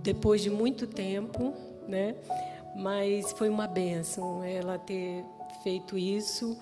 depois 0.00 0.42
de 0.42 0.50
muito 0.50 0.86
tempo, 0.86 1.52
né? 1.88 2.14
Mas 2.76 3.32
foi 3.32 3.48
uma 3.48 3.66
benção 3.66 4.44
ela 4.44 4.78
ter 4.78 5.24
feito 5.66 5.98
isso 5.98 6.56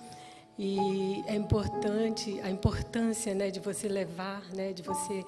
e 0.57 1.23
é 1.27 1.35
importante 1.35 2.41
a 2.43 2.49
importância, 2.49 3.35
né, 3.35 3.51
de 3.51 3.59
você 3.59 3.87
levar, 3.87 4.41
né, 4.51 4.73
de 4.73 4.81
você 4.81 5.23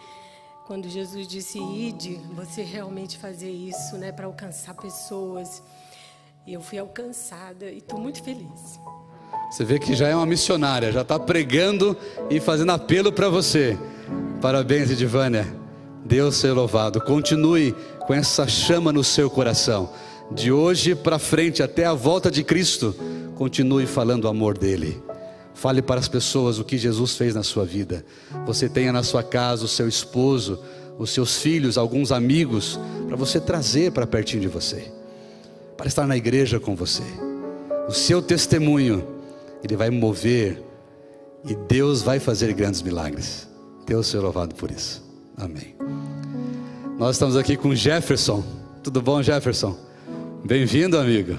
quando 0.66 0.90
Jesus 0.90 1.28
disse 1.28 1.60
ide, 1.60 2.20
você 2.34 2.64
realmente 2.64 3.20
fazer 3.20 3.52
isso, 3.52 3.96
né, 3.98 4.12
para 4.12 4.26
alcançar 4.26 4.74
pessoas. 4.74 5.62
E 6.48 6.54
eu 6.54 6.60
fui 6.60 6.80
alcançada 6.80 7.70
e 7.70 7.78
estou 7.78 8.00
muito 8.00 8.24
feliz. 8.24 8.80
Você 9.52 9.64
vê 9.64 9.78
que 9.78 9.94
já 9.94 10.08
é 10.08 10.16
uma 10.16 10.26
missionária, 10.26 10.92
já 10.92 11.02
está 11.02 11.20
pregando 11.20 11.96
e 12.32 12.40
fazendo 12.40 12.72
apelo 12.72 13.14
para 13.14 13.30
você. 13.30 13.78
Parabéns, 14.42 14.90
Edivânia. 14.90 15.46
Deus 16.04 16.36
seja 16.38 16.56
louvado. 16.56 17.00
Continue 17.00 17.76
com 18.08 18.14
essa 18.16 18.48
chama 18.48 18.92
no 18.92 19.04
seu 19.04 19.30
coração. 19.30 19.94
De 20.32 20.52
hoje 20.52 20.96
para 20.96 21.20
frente, 21.20 21.62
até 21.62 21.86
a 21.86 21.94
volta 21.94 22.32
de 22.32 22.44
Cristo, 22.44 22.96
continue 23.38 23.86
falando 23.86 24.26
o 24.26 24.28
amor 24.28 24.58
dele. 24.58 25.02
Fale 25.54 25.82
para 25.82 26.00
as 26.00 26.08
pessoas 26.08 26.60
o 26.60 26.64
que 26.64 26.78
Jesus 26.78 27.16
fez 27.16 27.34
na 27.36 27.44
sua 27.44 27.66
vida. 27.66 28.04
Você 28.46 28.68
tenha 28.68 28.92
na 28.92 29.04
sua 29.04 29.24
casa 29.24 29.66
o 29.66 29.68
seu 29.68 29.88
esposo, 29.88 30.60
os 30.98 31.12
seus 31.12 31.38
filhos, 31.38 31.78
alguns 31.78 32.12
amigos, 32.12 32.80
para 33.08 33.16
você 33.16 33.40
trazer 33.40 33.92
para 33.92 34.06
pertinho 34.06 34.42
de 34.42 34.48
você, 34.48 34.92
para 35.78 35.88
estar 35.88 36.08
na 36.08 36.18
igreja 36.18 36.60
com 36.60 36.76
você. 36.76 37.04
O 37.88 37.92
seu 37.92 38.22
testemunho, 38.22 39.08
ele 39.64 39.76
vai 39.76 39.90
mover 39.90 40.62
e 41.48 41.56
Deus 41.56 42.02
vai 42.02 42.20
fazer 42.20 42.54
grandes 42.54 42.82
milagres. 42.82 43.48
Deus 43.86 44.08
seja 44.08 44.22
louvado 44.22 44.54
por 44.56 44.70
isso. 44.70 45.04
Amém. 45.38 45.76
Nós 46.98 47.16
estamos 47.16 47.38
aqui 47.38 47.56
com 47.56 47.74
Jefferson. 47.74 48.44
Tudo 48.84 49.02
bom, 49.02 49.22
Jefferson? 49.22 49.78
Bem-vindo, 50.44 50.98
amigo. 50.98 51.38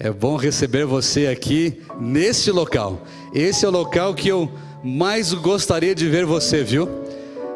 É 0.00 0.12
bom 0.12 0.36
receber 0.36 0.86
você 0.86 1.26
aqui 1.26 1.82
neste 2.00 2.52
local. 2.52 3.04
Esse 3.34 3.64
é 3.64 3.68
o 3.68 3.72
local 3.72 4.14
que 4.14 4.28
eu 4.28 4.48
mais 4.84 5.32
gostaria 5.32 5.92
de 5.92 6.08
ver 6.08 6.24
você, 6.24 6.62
viu? 6.62 6.88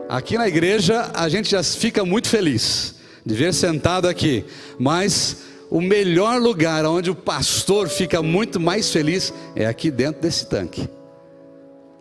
Aqui 0.09 0.37
na 0.37 0.49
igreja 0.49 1.09
a 1.15 1.29
gente 1.29 1.49
já 1.49 1.63
fica 1.63 2.05
muito 2.05 2.29
feliz 2.29 2.97
de 3.25 3.33
ver 3.33 3.55
sentado 3.55 4.09
aqui, 4.09 4.45
mas 4.77 5.45
o 5.71 5.81
melhor 5.81 6.41
lugar 6.41 6.85
onde 6.85 7.13
o 7.13 7.15
pastor 7.15 7.89
fica 7.89 8.21
muito 8.21 8.59
mais 8.59 8.91
feliz 8.91 9.33
é 9.55 9.65
aqui 9.65 9.89
dentro 9.89 10.21
desse 10.21 10.45
tanque. 10.47 10.89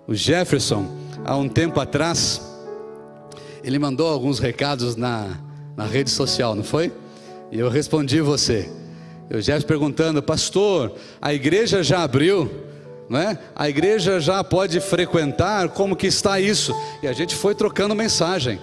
O 0.08 0.15
Jefferson, 0.15 0.88
há 1.23 1.38
um 1.38 1.47
tempo 1.47 1.80
atrás, 1.80 2.41
ele 3.63 3.77
mandou 3.77 4.08
alguns 4.08 4.39
recados 4.39 4.95
na, 4.95 5.38
na 5.77 5.86
rede 5.86 6.10
social, 6.10 6.56
não 6.56 6.63
foi? 6.63 6.91
E 7.51 7.60
eu 7.60 7.69
respondi 7.69 8.19
você. 8.21 8.80
Eu 9.31 9.39
já 9.41 9.57
perguntando, 9.61 10.21
pastor, 10.21 10.91
a 11.21 11.33
igreja 11.33 11.81
já 11.81 12.03
abriu, 12.03 12.51
não 13.07 13.17
é? 13.17 13.39
A 13.55 13.69
igreja 13.69 14.19
já 14.19 14.43
pode 14.43 14.81
frequentar, 14.81 15.69
como 15.69 15.95
que 15.95 16.05
está 16.05 16.37
isso? 16.37 16.75
E 17.01 17.07
a 17.07 17.13
gente 17.13 17.33
foi 17.33 17.55
trocando 17.55 17.95
mensagem. 17.95 18.59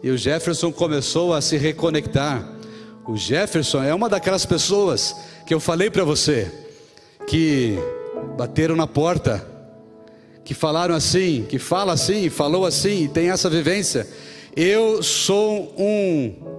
E 0.00 0.08
o 0.10 0.16
Jefferson 0.16 0.70
começou 0.70 1.34
a 1.34 1.40
se 1.40 1.56
reconectar. 1.56 2.48
O 3.04 3.16
Jefferson 3.16 3.82
é 3.82 3.92
uma 3.92 4.08
daquelas 4.08 4.46
pessoas 4.46 5.16
que 5.44 5.52
eu 5.52 5.58
falei 5.58 5.90
para 5.90 6.04
você, 6.04 6.48
que 7.26 7.76
bateram 8.38 8.76
na 8.76 8.86
porta 8.86 9.44
que 10.44 10.54
falaram 10.54 10.94
assim, 10.94 11.44
que 11.48 11.58
fala 11.58 11.94
assim, 11.94 12.28
falou 12.28 12.64
assim, 12.64 13.08
tem 13.08 13.30
essa 13.30 13.50
vivência. 13.50 14.06
Eu 14.54 15.02
sou 15.02 15.74
um 15.76 16.53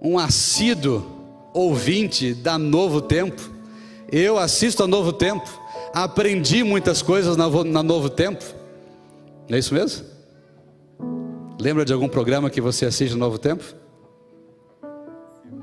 um 0.00 0.18
assíduo 0.18 1.04
ouvinte 1.52 2.34
da 2.34 2.58
Novo 2.58 3.00
Tempo. 3.00 3.50
Eu 4.10 4.38
assisto 4.38 4.82
a 4.82 4.86
Novo 4.86 5.12
Tempo, 5.12 5.48
aprendi 5.92 6.62
muitas 6.62 7.02
coisas 7.02 7.36
na, 7.36 7.48
na 7.64 7.82
Novo 7.82 8.08
Tempo. 8.08 8.44
Não 9.48 9.56
é 9.56 9.58
isso 9.58 9.74
mesmo? 9.74 10.06
Lembra 11.60 11.84
de 11.84 11.92
algum 11.92 12.08
programa 12.08 12.50
que 12.50 12.60
você 12.60 12.86
assiste 12.86 13.12
no 13.12 13.18
Novo 13.18 13.38
Tempo? 13.38 13.64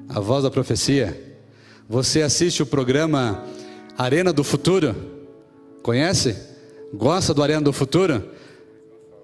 A 0.09 0.19
Voz 0.19 0.43
da 0.43 0.51
Profecia. 0.51 1.37
Você 1.87 2.21
assiste 2.21 2.61
o 2.61 2.65
programa 2.65 3.43
Arena 3.97 4.33
do 4.33 4.43
Futuro? 4.43 4.95
Conhece? 5.81 6.35
Gosta 6.93 7.33
do 7.33 7.41
Arena 7.41 7.61
do 7.61 7.71
Futuro? 7.71 8.23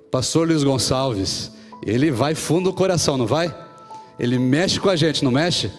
Pastor 0.09 0.47
Luiz 0.47 0.63
Gonçalves. 0.63 1.51
Ele 1.85 2.11
vai 2.11 2.35
fundo 2.35 2.69
do 2.69 2.75
coração, 2.75 3.17
não 3.17 3.25
vai? 3.25 3.53
Ele 4.21 4.37
mexe 4.37 4.79
com 4.79 4.87
a 4.87 4.95
gente, 4.95 5.23
não 5.23 5.31
mexe? 5.31 5.71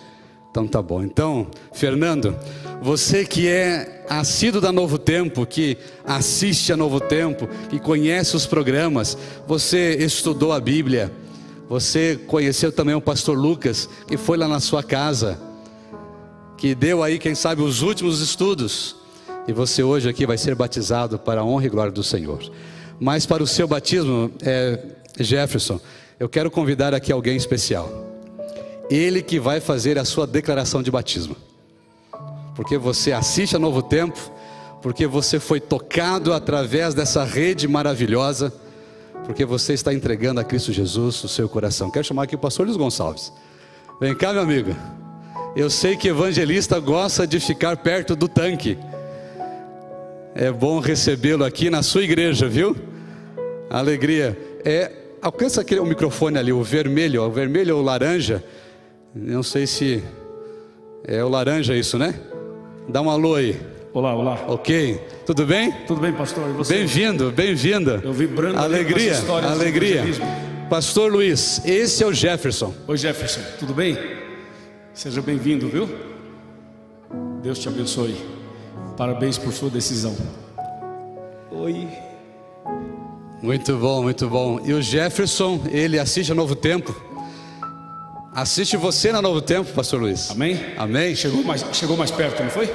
Então 0.51 0.67
tá 0.67 0.83
bom. 0.83 1.01
Então, 1.01 1.47
Fernando, 1.73 2.37
você 2.83 3.25
que 3.25 3.47
é 3.47 4.05
assíduo 4.11 4.61
da 4.61 4.73
Novo 4.73 4.99
Tempo, 4.99 5.47
que 5.47 5.79
assiste 6.05 6.73
a 6.73 6.77
Novo 6.77 6.99
Tempo, 6.99 7.49
que 7.71 7.79
conhece 7.79 8.35
os 8.35 8.45
programas, 8.45 9.17
você 9.47 9.95
estudou 9.95 10.53
a 10.53 10.59
Bíblia, 10.59 11.13
você 11.69 12.19
conheceu 12.27 12.73
também 12.73 12.97
o 12.97 13.01
pastor 13.01 13.39
Lucas, 13.39 13.89
que 14.09 14.17
foi 14.17 14.37
lá 14.37 14.49
na 14.49 14.59
sua 14.59 14.83
casa, 14.83 15.41
que 16.59 16.75
deu 16.75 17.01
aí, 17.01 17.21
quem 17.21 17.37
sabe, 17.37 17.63
os 17.63 17.81
últimos 17.81 18.21
estudos, 18.21 18.97
e 19.47 19.53
você 19.53 19.85
hoje 19.85 20.09
aqui 20.09 20.27
vai 20.27 20.37
ser 20.37 20.57
batizado 20.57 21.17
para 21.17 21.43
a 21.43 21.45
honra 21.45 21.67
e 21.67 21.71
glória 21.71 21.93
do 21.93 22.03
Senhor. 22.03 22.43
Mas 22.99 23.25
para 23.25 23.41
o 23.41 23.47
seu 23.47 23.69
batismo, 23.69 24.33
é, 24.43 24.81
Jefferson, 25.21 25.81
eu 26.19 26.29
quero 26.29 26.51
convidar 26.51 26.93
aqui 26.93 27.13
alguém 27.13 27.37
especial. 27.37 28.12
Ele 28.93 29.23
que 29.23 29.41
vai 29.41 29.59
fazer 29.59 29.99
a 29.99 30.05
sua 30.05 30.27
declaração 30.27 30.83
de 30.83 30.91
batismo. 30.91 31.35
Porque 32.55 32.77
você 32.77 33.11
assiste 33.11 33.57
a 33.57 33.59
Novo 33.59 33.83
Tempo, 33.83 34.19
porque 34.83 35.07
você 35.07 35.41
foi 35.41 35.61
tocado 35.61 36.31
através 36.35 36.93
dessa 36.93 37.25
rede 37.25 37.67
maravilhosa, 37.67 38.53
porque 39.25 39.47
você 39.47 39.73
está 39.73 39.95
entregando 39.95 40.41
a 40.41 40.45
Cristo 40.45 40.73
Jesus 40.75 41.25
o 41.25 41.29
seu 41.29 41.49
coração. 41.49 41.91
Quero 41.91 42.05
chamar 42.05 42.25
aqui 42.25 42.35
o 42.35 42.39
pastor 42.39 42.67
Luiz 42.67 42.77
Gonçalves. 42.77 43.33
Vem 43.99 44.15
cá, 44.15 44.31
meu 44.31 44.43
amigo. 44.43 44.77
Eu 45.57 45.71
sei 45.71 45.97
que 45.97 46.09
evangelista 46.09 46.79
gosta 46.79 47.27
de 47.27 47.41
ficar 47.41 47.79
perto 47.79 48.15
do 48.15 48.29
tanque. 48.29 48.77
É 50.35 50.53
bom 50.53 50.81
recebê-lo 50.81 51.47
aqui 51.47 51.71
na 51.71 51.83
sua 51.83 52.03
igreja, 52.03 52.47
viu? 52.47 52.77
Alegria. 53.71 54.39
É, 54.63 54.93
alcança 55.23 55.63
aquele 55.63 55.81
o 55.81 55.87
microfone 55.87 56.37
ali, 56.37 56.53
o 56.53 56.63
vermelho, 56.63 57.23
o 57.23 57.31
vermelho 57.31 57.79
ou 57.79 57.83
laranja. 57.83 58.45
Não 59.15 59.43
sei 59.43 59.67
se 59.67 60.03
é 61.05 61.23
o 61.23 61.29
laranja 61.29 61.77
isso, 61.77 61.99
né? 61.99 62.15
Dá 62.89 63.03
um 63.03 63.11
alô 63.11 63.35
aí. 63.35 63.61
Olá, 63.93 64.15
olá. 64.15 64.45
Ok. 64.49 64.99
Tudo 65.27 65.45
bem? 65.45 65.71
Tudo 65.87 66.01
bem, 66.01 66.15
pastor? 66.15 66.49
E 66.49 66.53
você? 66.53 66.75
Bem-vindo, 66.79 67.31
bem-vinda. 67.31 68.01
Eu 68.03 68.13
vibrando 68.13 68.59
Alegria, 68.59 69.19
alegria. 69.51 70.03
Pastor 70.71 71.13
Luiz, 71.13 71.63
esse 71.67 72.03
é 72.03 72.07
o 72.07 72.13
Jefferson. 72.13 72.73
Oi, 72.89 72.97
Jefferson, 72.97 73.43
tudo 73.59 73.75
bem? 73.75 73.99
Seja 74.95 75.21
bem-vindo, 75.21 75.69
viu? 75.69 75.87
Deus 77.43 77.59
te 77.59 77.69
abençoe. 77.69 78.17
Parabéns 78.97 79.37
por 79.37 79.53
sua 79.53 79.69
decisão. 79.69 80.17
Oi. 81.51 81.87
Muito 83.43 83.77
bom, 83.77 84.03
muito 84.03 84.27
bom. 84.27 84.59
E 84.65 84.73
o 84.73 84.81
Jefferson, 84.81 85.61
ele 85.71 85.99
assiste 85.99 86.33
a 86.33 86.35
Novo 86.35 86.55
Tempo. 86.55 87.12
Assiste 88.35 88.79
você 88.79 89.13
na 89.13 89.21
Novo 89.21 89.43
Tempo, 89.43 89.71
Pastor 89.73 90.01
Luiz. 90.01 90.31
Amém? 90.31 90.59
Amém. 90.79 91.15
Chegou 91.15 91.45
mais, 91.45 91.63
chegou 91.73 91.99
mais 91.99 92.11
perto, 92.11 92.43
não 92.43 92.49
foi? 92.49 92.71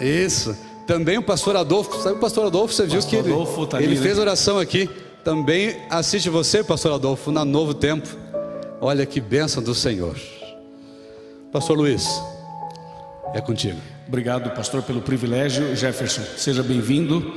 Isso. 0.00 0.56
Também 0.86 1.18
o 1.18 1.22
pastor 1.22 1.56
Adolfo, 1.56 2.00
sabe 2.00 2.14
o 2.14 2.20
pastor 2.20 2.46
Adolfo, 2.46 2.72
você 2.72 2.86
viu 2.86 3.00
que 3.00 3.16
ele, 3.16 3.32
Adolfo 3.32 3.66
tá 3.66 3.78
ali, 3.78 3.86
ele 3.86 3.96
né? 3.96 4.00
fez 4.00 4.16
oração 4.16 4.60
aqui. 4.60 4.88
Também 5.24 5.76
assiste 5.90 6.30
você, 6.30 6.62
pastor 6.62 6.92
Adolfo, 6.92 7.32
na 7.32 7.44
Novo 7.44 7.74
Tempo. 7.74 8.08
Olha 8.80 9.04
que 9.04 9.20
bênção 9.20 9.60
do 9.60 9.74
Senhor. 9.74 10.16
Pastor 11.50 11.76
Luiz, 11.76 12.06
é 13.34 13.40
contigo. 13.40 13.80
Obrigado, 14.06 14.54
pastor, 14.54 14.82
pelo 14.82 15.00
privilégio. 15.00 15.74
Jefferson, 15.74 16.22
seja 16.36 16.62
bem-vindo. 16.62 17.34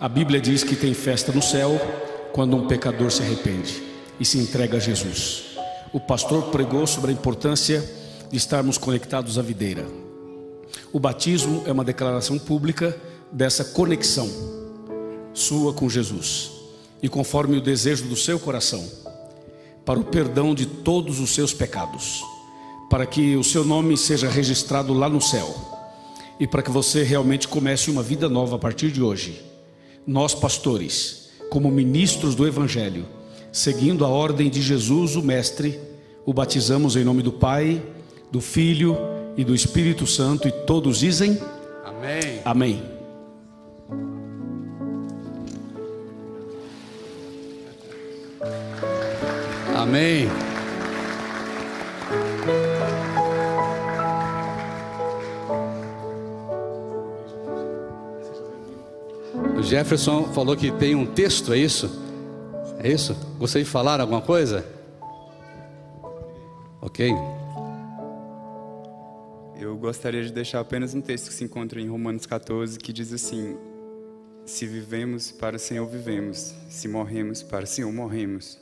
A 0.00 0.08
Bíblia 0.08 0.40
diz 0.40 0.62
que 0.62 0.76
tem 0.76 0.94
festa 0.94 1.32
no 1.32 1.42
céu 1.42 1.80
quando 2.32 2.56
um 2.56 2.68
pecador 2.68 3.10
se 3.10 3.22
arrepende 3.22 3.82
e 4.20 4.24
se 4.24 4.38
entrega 4.38 4.76
a 4.76 4.80
Jesus. 4.80 5.51
O 5.92 6.00
pastor 6.00 6.44
pregou 6.44 6.86
sobre 6.86 7.10
a 7.10 7.14
importância 7.14 7.84
de 8.30 8.36
estarmos 8.38 8.78
conectados 8.78 9.38
à 9.38 9.42
videira. 9.42 9.86
O 10.90 10.98
batismo 10.98 11.62
é 11.66 11.72
uma 11.72 11.84
declaração 11.84 12.38
pública 12.38 12.98
dessa 13.30 13.62
conexão 13.62 14.28
sua 15.34 15.72
com 15.74 15.88
Jesus 15.88 16.50
e 17.02 17.08
conforme 17.08 17.58
o 17.58 17.60
desejo 17.60 18.06
do 18.06 18.16
seu 18.16 18.38
coração, 18.38 18.82
para 19.84 19.98
o 19.98 20.04
perdão 20.04 20.54
de 20.54 20.64
todos 20.64 21.20
os 21.20 21.34
seus 21.34 21.52
pecados, 21.52 22.22
para 22.88 23.04
que 23.04 23.36
o 23.36 23.44
seu 23.44 23.64
nome 23.64 23.96
seja 23.96 24.28
registrado 24.28 24.94
lá 24.94 25.08
no 25.08 25.20
céu 25.20 25.54
e 26.38 26.46
para 26.46 26.62
que 26.62 26.70
você 26.70 27.02
realmente 27.02 27.48
comece 27.48 27.90
uma 27.90 28.02
vida 28.02 28.28
nova 28.28 28.56
a 28.56 28.58
partir 28.58 28.90
de 28.90 29.02
hoje. 29.02 29.42
Nós, 30.06 30.34
pastores, 30.34 31.28
como 31.50 31.70
ministros 31.70 32.34
do 32.34 32.46
Evangelho, 32.46 33.06
seguindo 33.52 34.04
a 34.04 34.08
ordem 34.08 34.48
de 34.48 34.62
Jesus, 34.62 35.14
o 35.14 35.22
Mestre, 35.22 35.78
o 36.24 36.32
batizamos 36.32 36.96
em 36.96 37.04
nome 37.04 37.22
do 37.22 37.30
Pai, 37.30 37.82
do 38.30 38.40
Filho 38.40 38.96
e 39.36 39.44
do 39.44 39.54
Espírito 39.54 40.06
Santo, 40.06 40.48
e 40.48 40.52
todos 40.52 40.98
dizem 40.98 41.38
Amém. 41.84 42.40
Amém. 42.44 42.82
Amém. 49.76 50.28
O 59.56 59.62
Jefferson 59.62 60.24
falou 60.32 60.56
que 60.56 60.70
tem 60.72 60.94
um 60.94 61.06
texto, 61.06 61.52
é 61.52 61.58
isso? 61.58 62.01
É 62.82 62.90
isso? 62.90 63.14
Gostaria 63.38 63.64
de 63.64 63.70
falar 63.70 64.00
alguma 64.00 64.20
coisa? 64.20 64.66
Ok. 66.80 67.14
Eu 69.60 69.76
gostaria 69.76 70.24
de 70.24 70.32
deixar 70.32 70.58
apenas 70.58 70.92
um 70.92 71.00
texto 71.00 71.28
que 71.28 71.34
se 71.34 71.44
encontra 71.44 71.80
em 71.80 71.88
Romanos 71.88 72.26
14, 72.26 72.76
que 72.80 72.92
diz 72.92 73.12
assim: 73.12 73.56
Se 74.44 74.66
vivemos, 74.66 75.30
para 75.30 75.54
o 75.54 75.58
Senhor 75.60 75.86
vivemos, 75.86 76.56
se 76.68 76.88
morremos, 76.88 77.40
para 77.40 77.62
o 77.62 77.66
Senhor 77.68 77.92
morremos. 77.92 78.58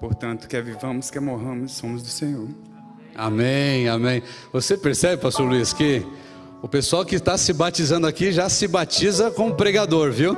Portanto, 0.00 0.48
quer 0.48 0.62
vivamos, 0.62 1.10
quer 1.10 1.20
morramos, 1.20 1.72
somos 1.72 2.02
do 2.02 2.08
Senhor. 2.08 2.48
Amém, 3.14 3.90
amém. 3.90 4.22
Você 4.54 4.74
percebe, 4.74 5.20
pastor 5.20 5.46
Luiz, 5.46 5.74
que 5.74 6.02
o 6.62 6.68
pessoal 6.68 7.04
que 7.04 7.16
está 7.16 7.36
se 7.36 7.52
batizando 7.52 8.06
aqui 8.06 8.32
já 8.32 8.48
se 8.48 8.66
batiza 8.66 9.30
como 9.30 9.54
pregador, 9.54 10.10
viu? 10.12 10.34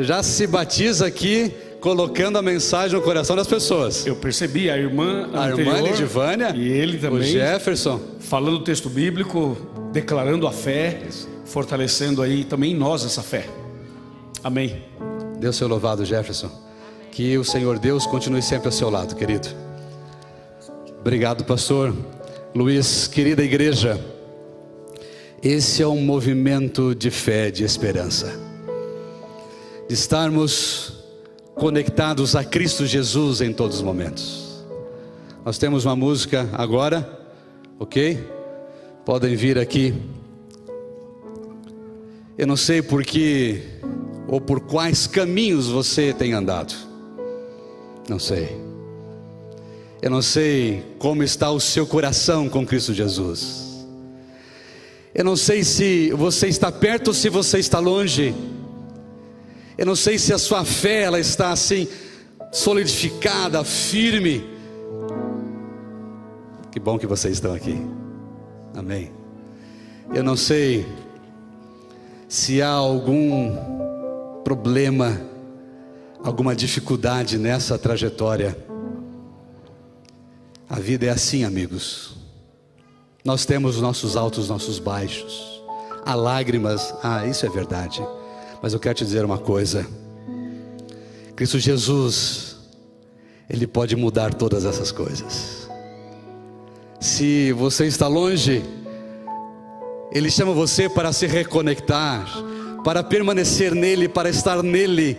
Já 0.00 0.24
se 0.24 0.44
batiza 0.46 1.06
aqui 1.06 1.54
colocando 1.80 2.38
a 2.38 2.42
mensagem 2.42 2.96
no 2.96 3.02
coração 3.04 3.36
das 3.36 3.46
pessoas. 3.46 4.06
Eu 4.06 4.16
percebi 4.16 4.70
a 4.70 4.76
irmã 4.76 5.28
A 5.32 5.46
anterior, 5.46 5.76
irmã 5.76 5.88
Lidivânia, 5.90 6.52
e 6.54 6.68
ele 6.68 6.96
o 6.96 7.00
também 7.00 7.22
Jefferson. 7.32 8.00
falando 8.20 8.56
o 8.56 8.64
texto 8.64 8.88
bíblico, 8.88 9.56
declarando 9.92 10.46
a 10.46 10.52
fé, 10.52 11.02
fortalecendo 11.44 12.22
aí 12.22 12.44
também 12.44 12.72
em 12.72 12.76
nós 12.76 13.04
essa 13.04 13.22
fé. 13.22 13.46
Amém. 14.42 14.82
Deus 15.38 15.56
seu 15.56 15.68
louvado, 15.68 16.04
Jefferson. 16.04 16.50
Que 17.12 17.36
o 17.38 17.44
Senhor 17.44 17.78
Deus 17.78 18.06
continue 18.06 18.42
sempre 18.42 18.68
ao 18.68 18.72
seu 18.72 18.90
lado, 18.90 19.14
querido. 19.14 19.48
Obrigado, 21.00 21.44
pastor 21.44 21.94
Luiz, 22.54 23.06
querida 23.06 23.42
igreja. 23.42 24.00
Esse 25.42 25.82
é 25.82 25.86
um 25.86 26.00
movimento 26.00 26.94
de 26.94 27.10
fé, 27.10 27.50
de 27.50 27.62
esperança. 27.62 28.36
De 29.86 29.94
estarmos 29.94 30.97
conectados 31.58 32.36
a 32.36 32.44
Cristo 32.44 32.86
Jesus 32.86 33.40
em 33.40 33.52
todos 33.52 33.78
os 33.78 33.82
momentos. 33.82 34.64
Nós 35.44 35.58
temos 35.58 35.84
uma 35.84 35.96
música 35.96 36.48
agora, 36.52 37.18
ok? 37.78 38.24
Podem 39.04 39.34
vir 39.34 39.58
aqui. 39.58 39.94
Eu 42.36 42.46
não 42.46 42.56
sei 42.56 42.80
por 42.80 43.02
que 43.02 43.62
ou 44.28 44.40
por 44.40 44.60
quais 44.60 45.06
caminhos 45.06 45.66
você 45.66 46.12
tem 46.12 46.32
andado. 46.32 46.74
Não 48.08 48.18
sei. 48.18 48.56
Eu 50.00 50.10
não 50.10 50.22
sei 50.22 50.84
como 50.98 51.24
está 51.24 51.50
o 51.50 51.58
seu 51.58 51.86
coração 51.86 52.48
com 52.48 52.64
Cristo 52.64 52.94
Jesus. 52.94 53.86
Eu 55.14 55.24
não 55.24 55.34
sei 55.34 55.64
se 55.64 56.12
você 56.12 56.46
está 56.46 56.70
perto 56.70 57.08
ou 57.08 57.14
se 57.14 57.28
você 57.28 57.58
está 57.58 57.80
longe. 57.80 58.34
Eu 59.78 59.86
não 59.86 59.94
sei 59.94 60.18
se 60.18 60.34
a 60.34 60.38
sua 60.38 60.64
fé 60.64 61.02
ela 61.02 61.20
está 61.20 61.52
assim 61.52 61.86
solidificada, 62.50 63.62
firme. 63.62 64.44
Que 66.72 66.80
bom 66.80 66.98
que 66.98 67.06
vocês 67.06 67.34
estão 67.34 67.54
aqui. 67.54 67.80
Amém. 68.74 69.12
Eu 70.12 70.24
não 70.24 70.36
sei 70.36 70.84
se 72.28 72.60
há 72.60 72.70
algum 72.70 73.56
problema, 74.42 75.20
alguma 76.24 76.56
dificuldade 76.56 77.38
nessa 77.38 77.78
trajetória. 77.78 78.58
A 80.68 80.80
vida 80.80 81.06
é 81.06 81.10
assim, 81.10 81.44
amigos. 81.44 82.16
Nós 83.24 83.46
temos 83.46 83.76
os 83.76 83.82
nossos 83.82 84.16
altos, 84.16 84.40
os 84.40 84.48
nossos 84.48 84.80
baixos. 84.80 85.62
Há 86.04 86.16
lágrimas, 86.16 86.92
ah, 87.00 87.24
isso 87.26 87.46
é 87.46 87.48
verdade. 87.48 88.02
Mas 88.62 88.72
eu 88.72 88.80
quero 88.80 88.94
te 88.94 89.04
dizer 89.04 89.24
uma 89.24 89.38
coisa: 89.38 89.86
Cristo 91.36 91.58
Jesus, 91.58 92.56
Ele 93.48 93.66
pode 93.66 93.94
mudar 93.94 94.34
todas 94.34 94.64
essas 94.64 94.90
coisas. 94.90 95.68
Se 97.00 97.52
você 97.52 97.86
está 97.86 98.08
longe, 98.08 98.64
Ele 100.12 100.30
chama 100.30 100.52
você 100.52 100.88
para 100.88 101.12
se 101.12 101.26
reconectar, 101.26 102.26
para 102.82 103.04
permanecer 103.04 103.74
nele, 103.74 104.08
para 104.08 104.28
estar 104.28 104.62
nele. 104.62 105.16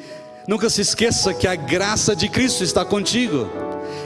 Nunca 0.47 0.69
se 0.69 0.81
esqueça 0.81 1.33
que 1.33 1.47
a 1.47 1.55
graça 1.55 2.15
de 2.15 2.27
Cristo 2.27 2.63
está 2.63 2.83
contigo. 2.83 3.47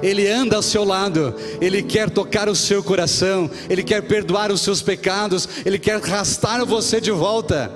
Ele 0.04 0.30
anda 0.30 0.58
ao 0.58 0.62
seu 0.62 0.84
lado, 0.84 1.34
Ele 1.62 1.82
quer 1.82 2.10
tocar 2.10 2.50
o 2.50 2.56
seu 2.56 2.84
coração, 2.84 3.50
Ele 3.70 3.82
quer 3.82 4.02
perdoar 4.04 4.52
os 4.52 4.62
seus 4.62 4.82
pecados, 4.82 5.48
Ele 5.66 5.80
quer 5.80 5.96
arrastar 5.96 6.66
você 6.66 7.00
de 7.00 7.10
volta, 7.10 7.72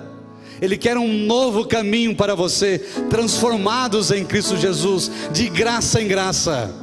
Ele 0.62 0.78
quer 0.78 0.98
um 0.98 1.08
novo 1.26 1.66
caminho 1.68 2.16
para 2.16 2.36
você, 2.36 2.80
transformados 3.10 4.12
em 4.12 4.26
Cristo 4.26 4.58
Jesus, 4.58 5.12
de 5.32 5.50
graça 5.50 6.02
em 6.02 6.08
graça. 6.08 6.74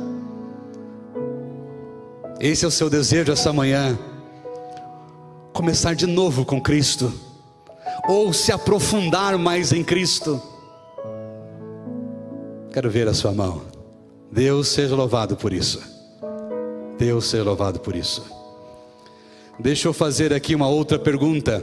Esse 2.40 2.64
é 2.64 2.68
o 2.68 2.70
seu 2.70 2.90
desejo 2.90 3.32
essa 3.32 3.52
manhã, 3.52 3.98
começar 5.52 5.94
de 5.94 6.06
novo 6.06 6.44
com 6.44 6.60
Cristo, 6.60 7.12
ou 8.08 8.32
se 8.32 8.52
aprofundar 8.52 9.38
mais 9.38 9.72
em 9.72 9.82
Cristo. 9.82 10.40
Quero 12.72 12.90
ver 12.90 13.08
a 13.08 13.14
sua 13.14 13.32
mão. 13.32 13.62
Deus 14.30 14.68
seja 14.68 14.96
louvado 14.96 15.36
por 15.36 15.52
isso. 15.52 15.80
Deus 16.98 17.26
seja 17.26 17.44
louvado 17.44 17.78
por 17.78 17.94
isso. 17.94 18.24
Deixa 19.58 19.86
eu 19.86 19.92
fazer 19.92 20.32
aqui 20.32 20.54
uma 20.54 20.66
outra 20.66 20.98
pergunta. 20.98 21.62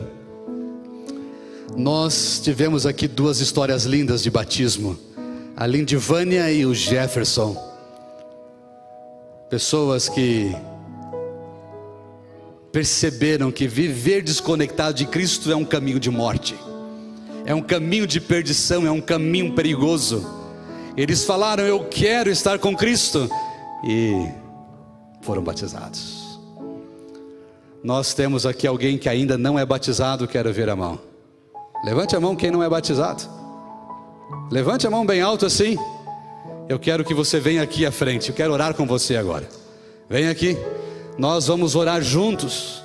Nós 1.75 2.41
tivemos 2.43 2.85
aqui 2.85 3.07
duas 3.07 3.39
histórias 3.39 3.85
lindas 3.85 4.21
de 4.21 4.29
batismo. 4.29 4.99
A 5.55 5.65
Lindivânia 5.65 6.51
e 6.51 6.65
o 6.65 6.73
Jefferson. 6.73 7.55
Pessoas 9.49 10.09
que 10.09 10.53
perceberam 12.71 13.51
que 13.51 13.67
viver 13.67 14.21
desconectado 14.21 14.95
de 14.95 15.05
Cristo 15.05 15.51
é 15.51 15.55
um 15.55 15.65
caminho 15.65 15.99
de 15.99 16.09
morte. 16.09 16.55
É 17.45 17.55
um 17.55 17.61
caminho 17.61 18.05
de 18.05 18.19
perdição, 18.19 18.85
é 18.85 18.91
um 18.91 19.01
caminho 19.01 19.53
perigoso. 19.53 20.25
Eles 20.95 21.23
falaram: 21.23 21.63
Eu 21.63 21.85
quero 21.85 22.29
estar 22.29 22.59
com 22.59 22.75
Cristo, 22.75 23.29
e 23.87 24.27
foram 25.21 25.41
batizados. 25.41 26.39
Nós 27.83 28.13
temos 28.13 28.45
aqui 28.45 28.67
alguém 28.67 28.97
que 28.97 29.09
ainda 29.09 29.37
não 29.37 29.57
é 29.57 29.65
batizado, 29.65 30.27
quero 30.27 30.53
ver 30.53 30.69
a 30.69 30.75
mão. 30.75 31.10
Levante 31.83 32.15
a 32.15 32.19
mão 32.19 32.35
quem 32.35 32.51
não 32.51 32.61
é 32.63 32.69
batizado. 32.69 33.23
Levante 34.51 34.85
a 34.85 34.89
mão 34.89 35.05
bem 35.05 35.21
alto 35.21 35.45
assim. 35.45 35.77
Eu 36.69 36.79
quero 36.79 37.03
que 37.03 37.13
você 37.13 37.39
venha 37.39 37.63
aqui 37.63 37.85
à 37.85 37.91
frente. 37.91 38.29
Eu 38.29 38.35
quero 38.35 38.53
orar 38.53 38.73
com 38.73 38.85
você 38.85 39.15
agora. 39.15 39.47
Vem 40.09 40.27
aqui. 40.27 40.57
Nós 41.17 41.47
vamos 41.47 41.75
orar 41.75 42.01
juntos 42.01 42.81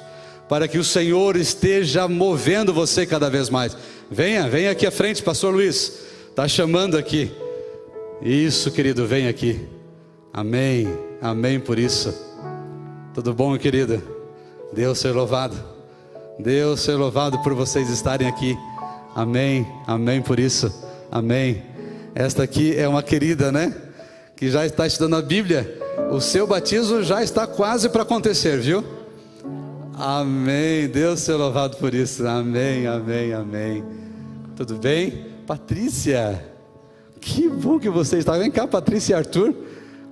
para 0.48 0.66
que 0.66 0.78
o 0.78 0.84
Senhor 0.84 1.36
esteja 1.36 2.08
movendo 2.08 2.72
você 2.72 3.04
cada 3.04 3.28
vez 3.28 3.50
mais. 3.50 3.76
Venha, 4.10 4.48
venha 4.48 4.70
aqui 4.70 4.86
à 4.86 4.90
frente, 4.90 5.22
Pastor 5.22 5.52
Luiz. 5.52 5.92
Está 6.30 6.48
chamando 6.48 6.96
aqui. 6.96 7.30
Isso, 8.22 8.70
querido, 8.70 9.06
vem 9.06 9.28
aqui. 9.28 9.68
Amém, 10.32 10.86
amém 11.20 11.58
por 11.58 11.78
isso. 11.78 12.14
Tudo 13.14 13.34
bom, 13.34 13.56
querida? 13.58 14.02
Deus 14.72 14.98
seja 14.98 15.14
louvado. 15.14 15.56
Deus 16.38 16.80
seja 16.80 16.98
louvado 16.98 17.38
por 17.42 17.54
vocês 17.54 17.88
estarem 17.88 18.28
aqui. 18.28 18.56
Amém, 19.16 19.66
amém 19.86 20.20
por 20.20 20.38
isso. 20.38 20.70
Amém. 21.10 21.62
Esta 22.14 22.42
aqui 22.42 22.76
é 22.76 22.86
uma 22.86 23.02
querida, 23.02 23.50
né? 23.50 23.74
Que 24.36 24.50
já 24.50 24.66
está 24.66 24.86
estudando 24.86 25.16
a 25.16 25.22
Bíblia. 25.22 25.80
O 26.10 26.20
seu 26.20 26.46
batismo 26.46 27.02
já 27.02 27.22
está 27.22 27.46
quase 27.46 27.88
para 27.88 28.02
acontecer, 28.02 28.60
viu? 28.60 28.84
Amém. 29.94 30.86
Deus 30.88 31.20
seja 31.20 31.38
louvado 31.38 31.78
por 31.78 31.94
isso. 31.94 32.26
Amém, 32.26 32.86
amém, 32.86 33.32
amém. 33.32 33.82
Tudo 34.54 34.74
bem? 34.74 35.28
Patrícia. 35.46 36.44
Que 37.18 37.48
bom 37.48 37.78
que 37.78 37.88
você 37.88 38.18
está. 38.18 38.36
Vem 38.36 38.50
cá, 38.50 38.66
Patrícia 38.66 39.14
e 39.14 39.16
Arthur. 39.16 39.54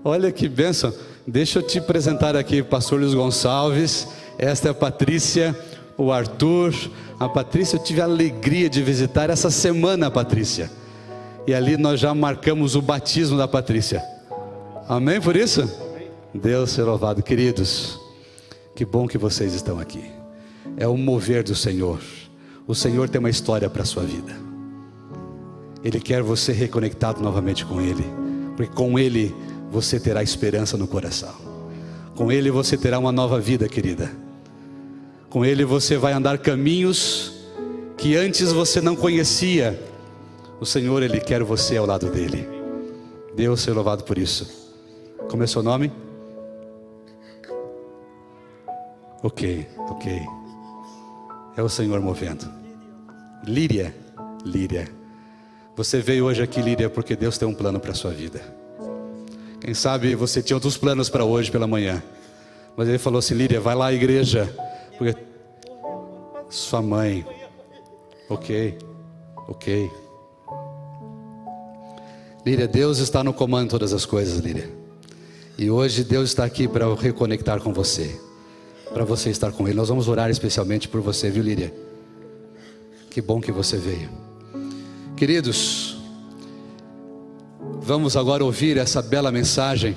Olha 0.03 0.33
que 0.33 0.49
bênção. 0.49 0.95
Deixa 1.27 1.59
eu 1.59 1.63
te 1.63 1.79
apresentar 1.79 2.37
aqui, 2.37 2.63
Pastor 2.63 3.01
Luiz 3.01 3.13
Gonçalves. 3.13 4.09
Esta 4.39 4.69
é 4.69 4.71
a 4.71 4.75
Patrícia, 4.75 5.55
o 5.97 6.13
Arthur. 6.13 6.75
A 7.19 7.29
Patrícia, 7.29 7.77
eu 7.77 7.83
tive 7.83 8.01
a 8.01 8.05
alegria 8.05 8.69
de 8.69 8.83
visitar 8.83 9.31
essa 9.31 9.51
semana, 9.51 10.11
Patrícia. 10.11 10.71
E 11.47 11.55
ali 11.55 11.77
nós 11.77 12.01
já 12.01 12.15
marcamos 12.15 12.75
o 12.75 12.83
batismo 12.83 13.37
da 13.37 13.47
Patrícia. 13.47 14.03
Amém 14.89 15.21
por 15.21 15.37
isso? 15.37 15.71
Deus 16.35 16.71
seja 16.71 16.85
louvado, 16.85 17.23
queridos. 17.23 18.01
Que 18.75 18.85
bom 18.85 19.07
que 19.07 19.17
vocês 19.17 19.55
estão 19.55 19.79
aqui. 19.79 20.05
É 20.77 20.89
o 20.89 20.97
mover 20.97 21.45
do 21.45 21.55
Senhor. 21.55 22.01
O 22.67 22.75
Senhor 22.75 23.09
tem 23.09 23.19
uma 23.19 23.31
história 23.31 23.69
para 23.71 23.83
a 23.83 23.87
sua 23.87 24.03
vida. 24.03 24.35
Ele 25.85 26.01
quer 26.01 26.23
você 26.23 26.51
reconectado 26.51 27.23
novamente 27.23 27.65
com 27.67 27.81
Ele, 27.81 28.05
porque 28.57 28.75
com 28.75 28.99
Ele 28.99 29.35
você 29.71 30.01
terá 30.01 30.23
esperança 30.23 30.79
no 30.79 30.89
coração, 30.89 31.35
com 32.15 32.33
Ele 32.33 32.51
você 32.51 32.77
terá 32.77 32.99
uma 32.99 33.13
nova 33.13 33.39
vida, 33.39 33.69
querida, 33.69 34.11
com 35.35 35.45
Ele 35.45 35.65
você 35.65 35.97
vai 35.97 36.13
andar 36.13 36.39
caminhos 36.39 37.33
que 37.97 38.15
antes 38.15 38.53
você 38.53 38.81
não 38.81 38.95
conhecia. 38.95 39.83
O 40.61 40.65
Senhor, 40.65 41.03
Ele 41.03 41.19
quer 41.19 41.43
você 41.43 41.77
ao 41.77 41.85
lado 41.85 42.09
dele. 42.09 42.49
Deus 43.35 43.61
seja 43.61 43.75
louvado 43.75 44.05
por 44.05 44.17
isso. 44.17 44.73
Como 45.29 45.43
é 45.43 45.47
seu 45.49 45.61
nome? 45.61 45.91
Ok, 49.25 49.67
ok. 49.91 50.21
É 51.57 51.63
o 51.65 51.69
Senhor 51.69 52.01
movendo. 52.01 52.49
Líria, 53.45 53.93
Líria. 54.45 54.89
Você 55.75 55.99
veio 55.99 56.27
hoje 56.27 56.45
aqui, 56.45 56.63
Lídia, 56.63 56.89
porque 56.89 57.17
Deus 57.17 57.37
tem 57.37 57.49
um 57.49 57.55
plano 57.55 57.81
para 57.81 57.91
a 57.91 57.95
sua 57.95 58.13
vida. 58.13 58.41
Quem 59.61 59.75
sabe 59.75 60.15
você 60.15 60.41
tinha 60.41 60.57
outros 60.57 60.77
planos 60.77 61.11
para 61.11 61.25
hoje 61.25 61.51
pela 61.51 61.67
manhã. 61.67 62.01
Mas 62.77 62.87
ele 62.89 62.99
falou 62.99 63.19
assim: 63.19 63.35
Lídia, 63.35 63.61
vai 63.61 63.75
lá 63.75 63.87
à 63.87 63.93
igreja. 63.93 64.49
Porque 64.99 65.17
sua 66.49 66.83
mãe. 66.83 67.27
Ok, 68.29 68.79
ok. 69.49 69.91
Lídia, 72.45 72.69
Deus 72.69 72.99
está 72.99 73.25
no 73.25 73.33
comando 73.33 73.65
de 73.65 73.71
todas 73.71 73.93
as 73.93 74.05
coisas, 74.05 74.39
Lídia. 74.39 74.71
E 75.57 75.71
hoje 75.71 76.05
Deus 76.05 76.31
está 76.31 76.45
aqui 76.45 76.69
para 76.69 76.93
reconectar 76.95 77.61
com 77.61 77.73
você. 77.73 78.21
Para 78.93 79.05
você 79.05 79.31
estar 79.31 79.53
com 79.53 79.67
Ele. 79.67 79.77
Nós 79.77 79.89
vamos 79.89 80.09
orar 80.09 80.31
especialmente 80.31 80.89
por 80.89 81.01
você, 81.01 81.31
viu, 81.31 81.43
Lídia? 81.43 81.75
Que 83.11 83.21
bom 83.21 83.41
que 83.41 83.53
você 83.53 83.77
veio. 83.77 84.11
Queridos, 85.17 85.97
vamos 87.81 88.17
agora 88.17 88.45
ouvir 88.45 88.77
essa 88.77 89.01
bela 89.01 89.31
mensagem. 89.31 89.97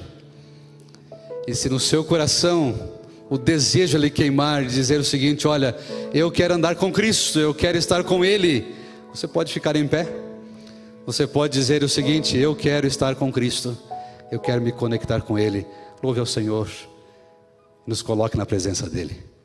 E 1.47 1.55
se 1.55 1.69
no 1.69 1.79
seu 1.79 2.03
coração 2.03 2.97
o 3.29 3.37
desejo 3.37 3.97
lhe 3.97 4.09
queimar 4.09 4.65
dizer 4.65 4.99
o 4.99 5.03
seguinte: 5.03 5.47
Olha, 5.47 5.75
eu 6.13 6.31
quero 6.31 6.53
andar 6.53 6.75
com 6.75 6.91
Cristo, 6.91 7.39
eu 7.39 7.53
quero 7.53 7.77
estar 7.77 8.03
com 8.03 8.23
Ele, 8.23 8.75
você 9.13 9.27
pode 9.27 9.53
ficar 9.53 9.75
em 9.75 9.87
pé. 9.87 10.07
Você 11.05 11.25
pode 11.25 11.53
dizer 11.53 11.83
o 11.83 11.89
seguinte: 11.89 12.37
Eu 12.37 12.55
quero 12.55 12.85
estar 12.85 13.15
com 13.15 13.31
Cristo, 13.31 13.77
eu 14.31 14.39
quero 14.39 14.61
me 14.61 14.71
conectar 14.71 15.21
com 15.21 15.39
Ele. 15.39 15.65
Louve 16.03 16.19
ao 16.19 16.25
Senhor, 16.25 16.69
nos 17.85 18.01
coloque 18.01 18.37
na 18.37 18.45
presença 18.45 18.89
dEle. 18.89 19.36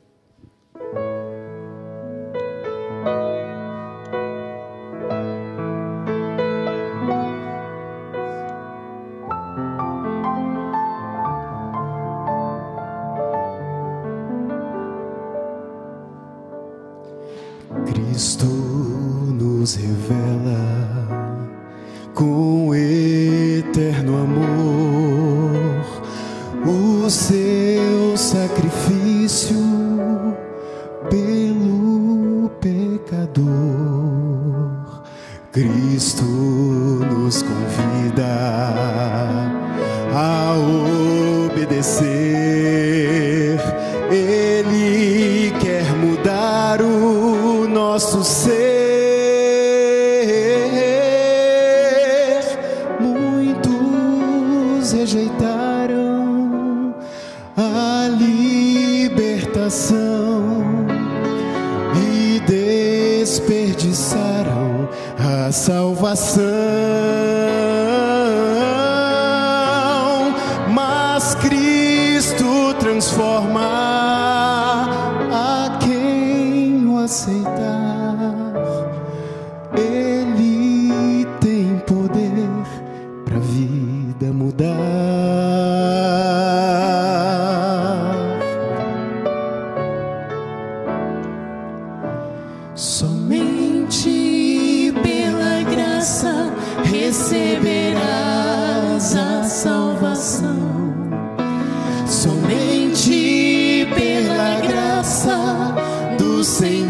Senhor. 106.43 106.82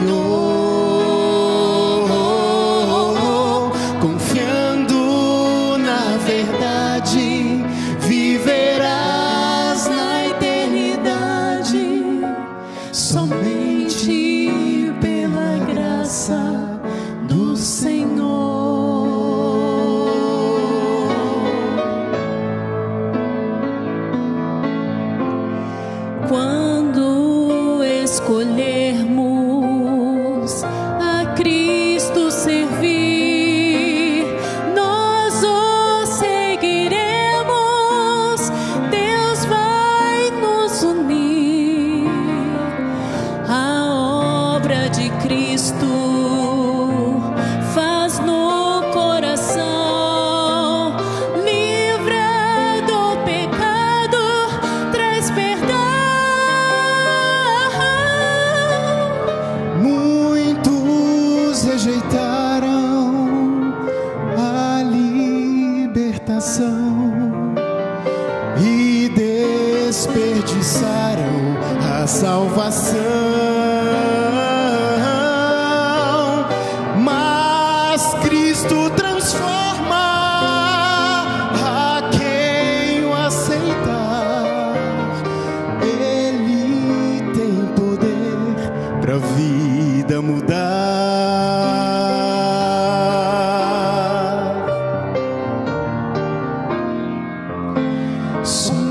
Somente 98.43 98.82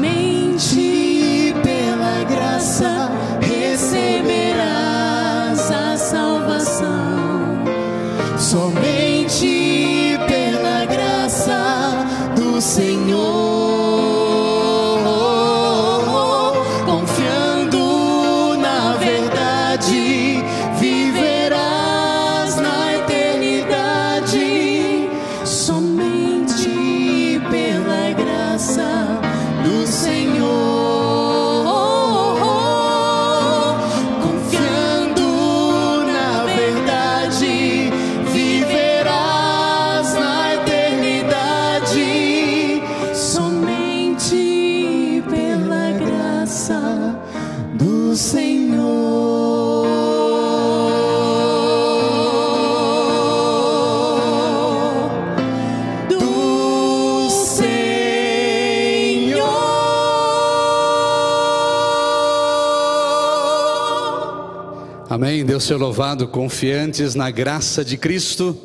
Deus 65.69 65.81
louvado, 65.81 66.27
confiantes 66.27 67.15
na 67.15 67.31
graça 67.31 67.85
de 67.85 67.97
Cristo, 67.97 68.59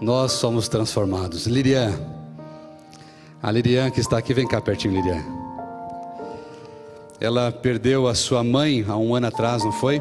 nós 0.00 0.32
somos 0.32 0.66
transformados. 0.66 1.46
Lirian, 1.46 1.92
a 3.42 3.50
Lirian 3.50 3.90
que 3.90 4.00
está 4.00 4.16
aqui, 4.16 4.32
vem 4.32 4.48
cá 4.48 4.62
pertinho, 4.62 4.94
Lirian. 4.94 5.22
Ela 7.20 7.52
perdeu 7.52 8.08
a 8.08 8.14
sua 8.14 8.42
mãe 8.42 8.82
há 8.88 8.96
um 8.96 9.14
ano 9.14 9.26
atrás, 9.26 9.62
não 9.62 9.70
foi? 9.70 10.00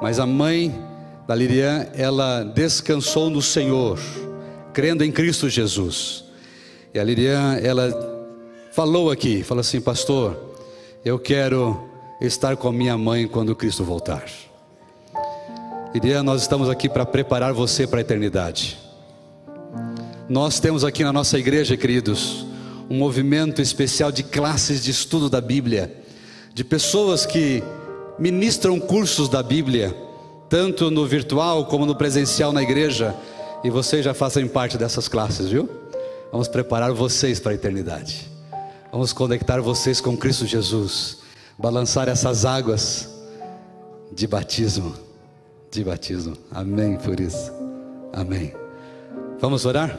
Mas 0.00 0.18
a 0.18 0.24
mãe 0.24 0.74
da 1.28 1.34
Lirian, 1.34 1.86
ela 1.92 2.42
descansou 2.42 3.28
no 3.28 3.42
Senhor, 3.42 3.98
crendo 4.72 5.04
em 5.04 5.12
Cristo 5.12 5.50
Jesus. 5.50 6.24
E 6.94 6.98
a 6.98 7.04
Lirian, 7.04 7.58
ela 7.62 7.92
falou 8.72 9.10
aqui, 9.10 9.42
falou 9.42 9.60
assim, 9.60 9.82
pastor, 9.82 10.34
eu 11.04 11.18
quero 11.18 11.78
estar 12.22 12.56
com 12.56 12.68
a 12.68 12.72
minha 12.72 12.96
mãe 12.96 13.28
quando 13.28 13.54
Cristo 13.54 13.84
voltar. 13.84 14.24
Lirian, 15.94 16.24
nós 16.24 16.42
estamos 16.42 16.68
aqui 16.68 16.88
para 16.88 17.06
preparar 17.06 17.52
você 17.52 17.86
para 17.86 18.00
a 18.00 18.02
eternidade. 18.02 18.76
Nós 20.28 20.58
temos 20.58 20.82
aqui 20.82 21.04
na 21.04 21.12
nossa 21.12 21.38
igreja, 21.38 21.76
queridos, 21.76 22.44
um 22.90 22.98
movimento 22.98 23.62
especial 23.62 24.10
de 24.10 24.24
classes 24.24 24.82
de 24.82 24.90
estudo 24.90 25.30
da 25.30 25.40
Bíblia, 25.40 25.94
de 26.52 26.64
pessoas 26.64 27.24
que 27.24 27.62
ministram 28.18 28.80
cursos 28.80 29.28
da 29.28 29.40
Bíblia, 29.40 29.96
tanto 30.48 30.90
no 30.90 31.06
virtual 31.06 31.66
como 31.66 31.86
no 31.86 31.94
presencial 31.94 32.52
na 32.52 32.60
igreja, 32.64 33.14
e 33.62 33.70
vocês 33.70 34.04
já 34.04 34.12
fazem 34.12 34.48
parte 34.48 34.76
dessas 34.76 35.06
classes, 35.06 35.48
viu? 35.48 35.70
Vamos 36.32 36.48
preparar 36.48 36.90
vocês 36.90 37.38
para 37.38 37.52
a 37.52 37.54
eternidade. 37.54 38.28
Vamos 38.90 39.12
conectar 39.12 39.60
vocês 39.60 40.00
com 40.00 40.16
Cristo 40.16 40.44
Jesus, 40.44 41.18
balançar 41.56 42.08
essas 42.08 42.44
águas 42.44 43.08
de 44.12 44.26
batismo, 44.26 45.03
de 45.74 45.84
batismo. 45.84 46.36
Amém 46.50 46.96
por 46.96 47.18
isso. 47.20 47.52
Amém. 48.12 48.52
Vamos 49.40 49.64
orar? 49.66 49.98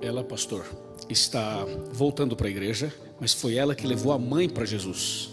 Ela, 0.00 0.24
pastor, 0.24 0.64
está 1.08 1.64
voltando 1.92 2.34
para 2.34 2.48
a 2.48 2.50
igreja, 2.50 2.92
mas 3.20 3.32
foi 3.32 3.54
ela 3.56 3.74
que 3.74 3.86
levou 3.86 4.12
a 4.12 4.18
mãe 4.18 4.48
para 4.48 4.64
Jesus. 4.64 5.30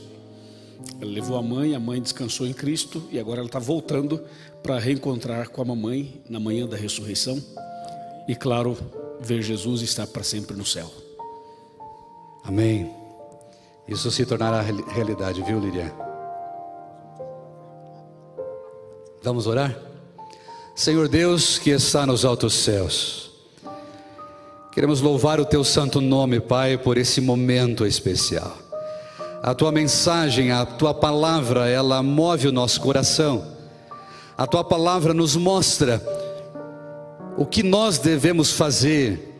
Ela 1.01 1.11
levou 1.11 1.37
a 1.37 1.41
mãe, 1.41 1.73
a 1.73 1.79
mãe 1.79 2.01
descansou 2.01 2.45
em 2.45 2.53
Cristo 2.53 3.03
e 3.11 3.19
agora 3.19 3.39
ela 3.39 3.47
está 3.47 3.59
voltando 3.59 4.23
para 4.61 4.77
reencontrar 4.77 5.49
com 5.49 5.61
a 5.61 5.65
mamãe 5.65 6.21
na 6.29 6.39
manhã 6.39 6.67
da 6.67 6.77
ressurreição 6.77 7.41
e, 8.27 8.35
claro, 8.35 8.77
ver 9.19 9.41
Jesus 9.41 9.81
e 9.81 9.85
estar 9.85 10.07
para 10.07 10.23
sempre 10.23 10.55
no 10.55 10.65
céu. 10.65 10.91
Amém. 12.43 12.93
Isso 13.87 14.11
se 14.11 14.25
tornará 14.25 14.61
reali- 14.61 14.85
realidade, 14.89 15.41
viu, 15.41 15.59
Lirian? 15.59 15.91
Vamos 19.21 19.47
orar? 19.47 19.77
Senhor 20.73 21.09
Deus 21.09 21.57
que 21.59 21.71
está 21.71 22.05
nos 22.05 22.23
altos 22.23 22.53
céus, 22.53 23.31
queremos 24.71 25.01
louvar 25.01 25.41
o 25.41 25.45
teu 25.45 25.61
santo 25.63 25.99
nome, 25.99 26.39
Pai, 26.39 26.77
por 26.77 26.97
esse 26.97 27.19
momento 27.19 27.85
especial. 27.85 28.57
A 29.43 29.53
tua 29.53 29.73
mensagem, 29.73 30.51
a 30.51 30.65
tua 30.65 30.93
palavra, 30.93 31.67
ela 31.67 32.01
move 32.01 32.47
o 32.47 32.51
nosso 32.51 32.79
coração. 32.79 33.45
A 34.37 34.47
tua 34.47 34.63
palavra 34.63 35.13
nos 35.13 35.35
mostra 35.35 36.01
o 37.37 37.45
que 37.45 37.61
nós 37.61 37.97
devemos 37.97 38.51
fazer, 38.51 39.37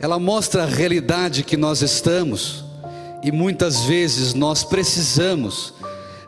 ela 0.00 0.18
mostra 0.18 0.64
a 0.64 0.66
realidade 0.66 1.44
que 1.44 1.56
nós 1.56 1.82
estamos 1.82 2.64
e 3.22 3.30
muitas 3.30 3.84
vezes 3.84 4.34
nós 4.34 4.64
precisamos 4.64 5.74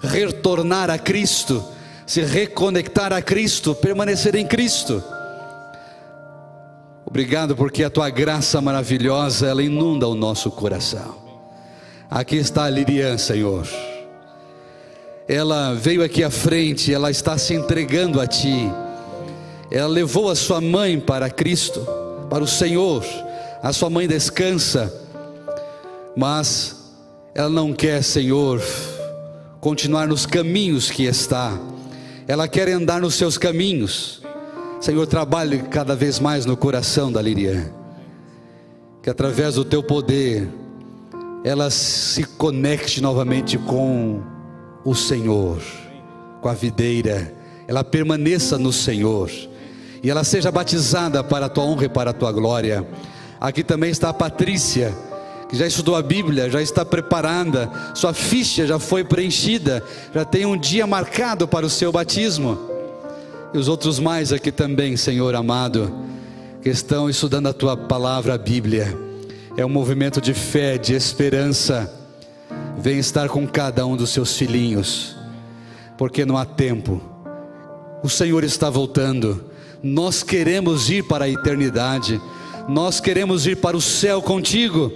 retornar 0.00 0.90
a 0.90 0.98
Cristo, 0.98 1.64
se 2.06 2.22
reconectar 2.22 3.12
a 3.12 3.22
Cristo, 3.22 3.74
permanecer 3.74 4.34
em 4.34 4.46
Cristo. 4.46 5.02
Obrigado 7.04 7.54
porque 7.54 7.84
a 7.84 7.90
tua 7.90 8.08
graça 8.08 8.60
maravilhosa 8.60 9.46
ela 9.46 9.62
inunda 9.62 10.08
o 10.08 10.14
nosso 10.14 10.50
coração. 10.50 11.16
Aqui 12.10 12.36
está 12.36 12.64
a 12.64 12.70
Lilian, 12.70 13.18
Senhor. 13.18 13.66
Ela 15.28 15.74
veio 15.74 16.02
aqui 16.02 16.24
à 16.24 16.30
frente, 16.30 16.92
ela 16.92 17.10
está 17.10 17.38
se 17.38 17.54
entregando 17.54 18.20
a 18.20 18.26
ti. 18.26 18.70
Ela 19.70 19.88
levou 19.88 20.30
a 20.30 20.34
sua 20.34 20.60
mãe 20.60 20.98
para 20.98 21.30
Cristo, 21.30 21.86
para 22.28 22.42
o 22.42 22.46
Senhor. 22.46 23.04
A 23.62 23.72
sua 23.72 23.88
mãe 23.88 24.08
descansa, 24.08 24.92
mas 26.16 26.92
ela 27.34 27.48
não 27.48 27.72
quer, 27.72 28.02
Senhor, 28.02 28.62
continuar 29.60 30.06
nos 30.06 30.26
caminhos 30.26 30.90
que 30.90 31.04
está. 31.04 31.58
Ela 32.32 32.48
quer 32.48 32.66
andar 32.70 32.98
nos 32.98 33.16
seus 33.16 33.36
caminhos. 33.36 34.22
Senhor, 34.80 35.06
trabalhe 35.06 35.58
cada 35.64 35.94
vez 35.94 36.18
mais 36.18 36.46
no 36.46 36.56
coração 36.56 37.12
da 37.12 37.20
Lirian. 37.20 37.70
Que 39.02 39.10
através 39.10 39.56
do 39.56 39.66
teu 39.66 39.82
poder 39.82 40.48
ela 41.44 41.68
se 41.68 42.24
conecte 42.24 43.02
novamente 43.02 43.58
com 43.58 44.22
o 44.82 44.94
Senhor, 44.94 45.60
com 46.40 46.48
a 46.48 46.54
videira. 46.54 47.30
Ela 47.68 47.84
permaneça 47.84 48.56
no 48.56 48.72
Senhor 48.72 49.30
e 50.02 50.08
ela 50.08 50.24
seja 50.24 50.50
batizada 50.50 51.22
para 51.22 51.44
a 51.44 51.48
tua 51.50 51.64
honra 51.64 51.84
e 51.84 51.90
para 51.90 52.12
a 52.12 52.14
tua 52.14 52.32
glória. 52.32 52.88
Aqui 53.38 53.62
também 53.62 53.90
está 53.90 54.08
a 54.08 54.14
Patrícia 54.14 54.94
que 55.52 55.58
já 55.58 55.66
estudou 55.66 55.94
a 55.94 56.00
Bíblia, 56.00 56.48
já 56.48 56.62
está 56.62 56.82
preparada, 56.82 57.70
sua 57.94 58.14
ficha 58.14 58.66
já 58.66 58.78
foi 58.78 59.04
preenchida, 59.04 59.84
já 60.14 60.24
tem 60.24 60.46
um 60.46 60.56
dia 60.56 60.86
marcado 60.86 61.46
para 61.46 61.66
o 61.66 61.68
seu 61.68 61.92
batismo. 61.92 62.58
E 63.52 63.58
os 63.58 63.68
outros 63.68 63.98
mais 63.98 64.32
aqui 64.32 64.50
também, 64.50 64.96
Senhor 64.96 65.34
amado, 65.34 65.94
que 66.62 66.70
estão 66.70 67.10
estudando 67.10 67.48
a 67.48 67.52
tua 67.52 67.76
palavra, 67.76 68.32
a 68.32 68.38
Bíblia. 68.38 68.96
É 69.54 69.62
um 69.62 69.68
movimento 69.68 70.22
de 70.22 70.32
fé, 70.32 70.78
de 70.78 70.94
esperança. 70.94 71.92
Vem 72.78 72.98
estar 72.98 73.28
com 73.28 73.46
cada 73.46 73.84
um 73.84 73.94
dos 73.94 74.08
seus 74.08 74.34
filhinhos, 74.34 75.14
porque 75.98 76.24
não 76.24 76.38
há 76.38 76.46
tempo. 76.46 76.98
O 78.02 78.08
Senhor 78.08 78.42
está 78.42 78.70
voltando. 78.70 79.44
Nós 79.82 80.22
queremos 80.22 80.88
ir 80.88 81.02
para 81.02 81.26
a 81.26 81.28
eternidade. 81.28 82.18
Nós 82.66 83.00
queremos 83.00 83.46
ir 83.46 83.58
para 83.58 83.76
o 83.76 83.82
céu 83.82 84.22
contigo. 84.22 84.90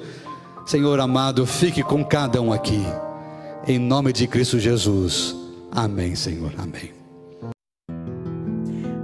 Senhor 0.66 0.98
amado, 0.98 1.46
fique 1.46 1.80
com 1.80 2.04
cada 2.04 2.42
um 2.42 2.52
aqui. 2.52 2.82
Em 3.68 3.78
nome 3.78 4.12
de 4.12 4.26
Cristo 4.26 4.58
Jesus. 4.58 5.34
Amém, 5.70 6.16
Senhor. 6.16 6.52
Amém. 6.58 6.92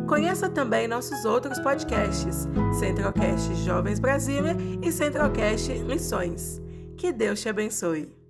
Conheça 0.08 0.48
também 0.48 0.88
nossos 0.88 1.24
outros 1.24 1.60
podcasts: 1.60 2.48
Centralcast 2.80 3.54
Jovens 3.64 4.00
Brasília 4.00 4.56
e 4.82 4.90
Centralcast 4.90 5.72
Missões. 5.84 6.60
Que 6.96 7.12
Deus 7.12 7.40
te 7.40 7.48
abençoe. 7.48 8.21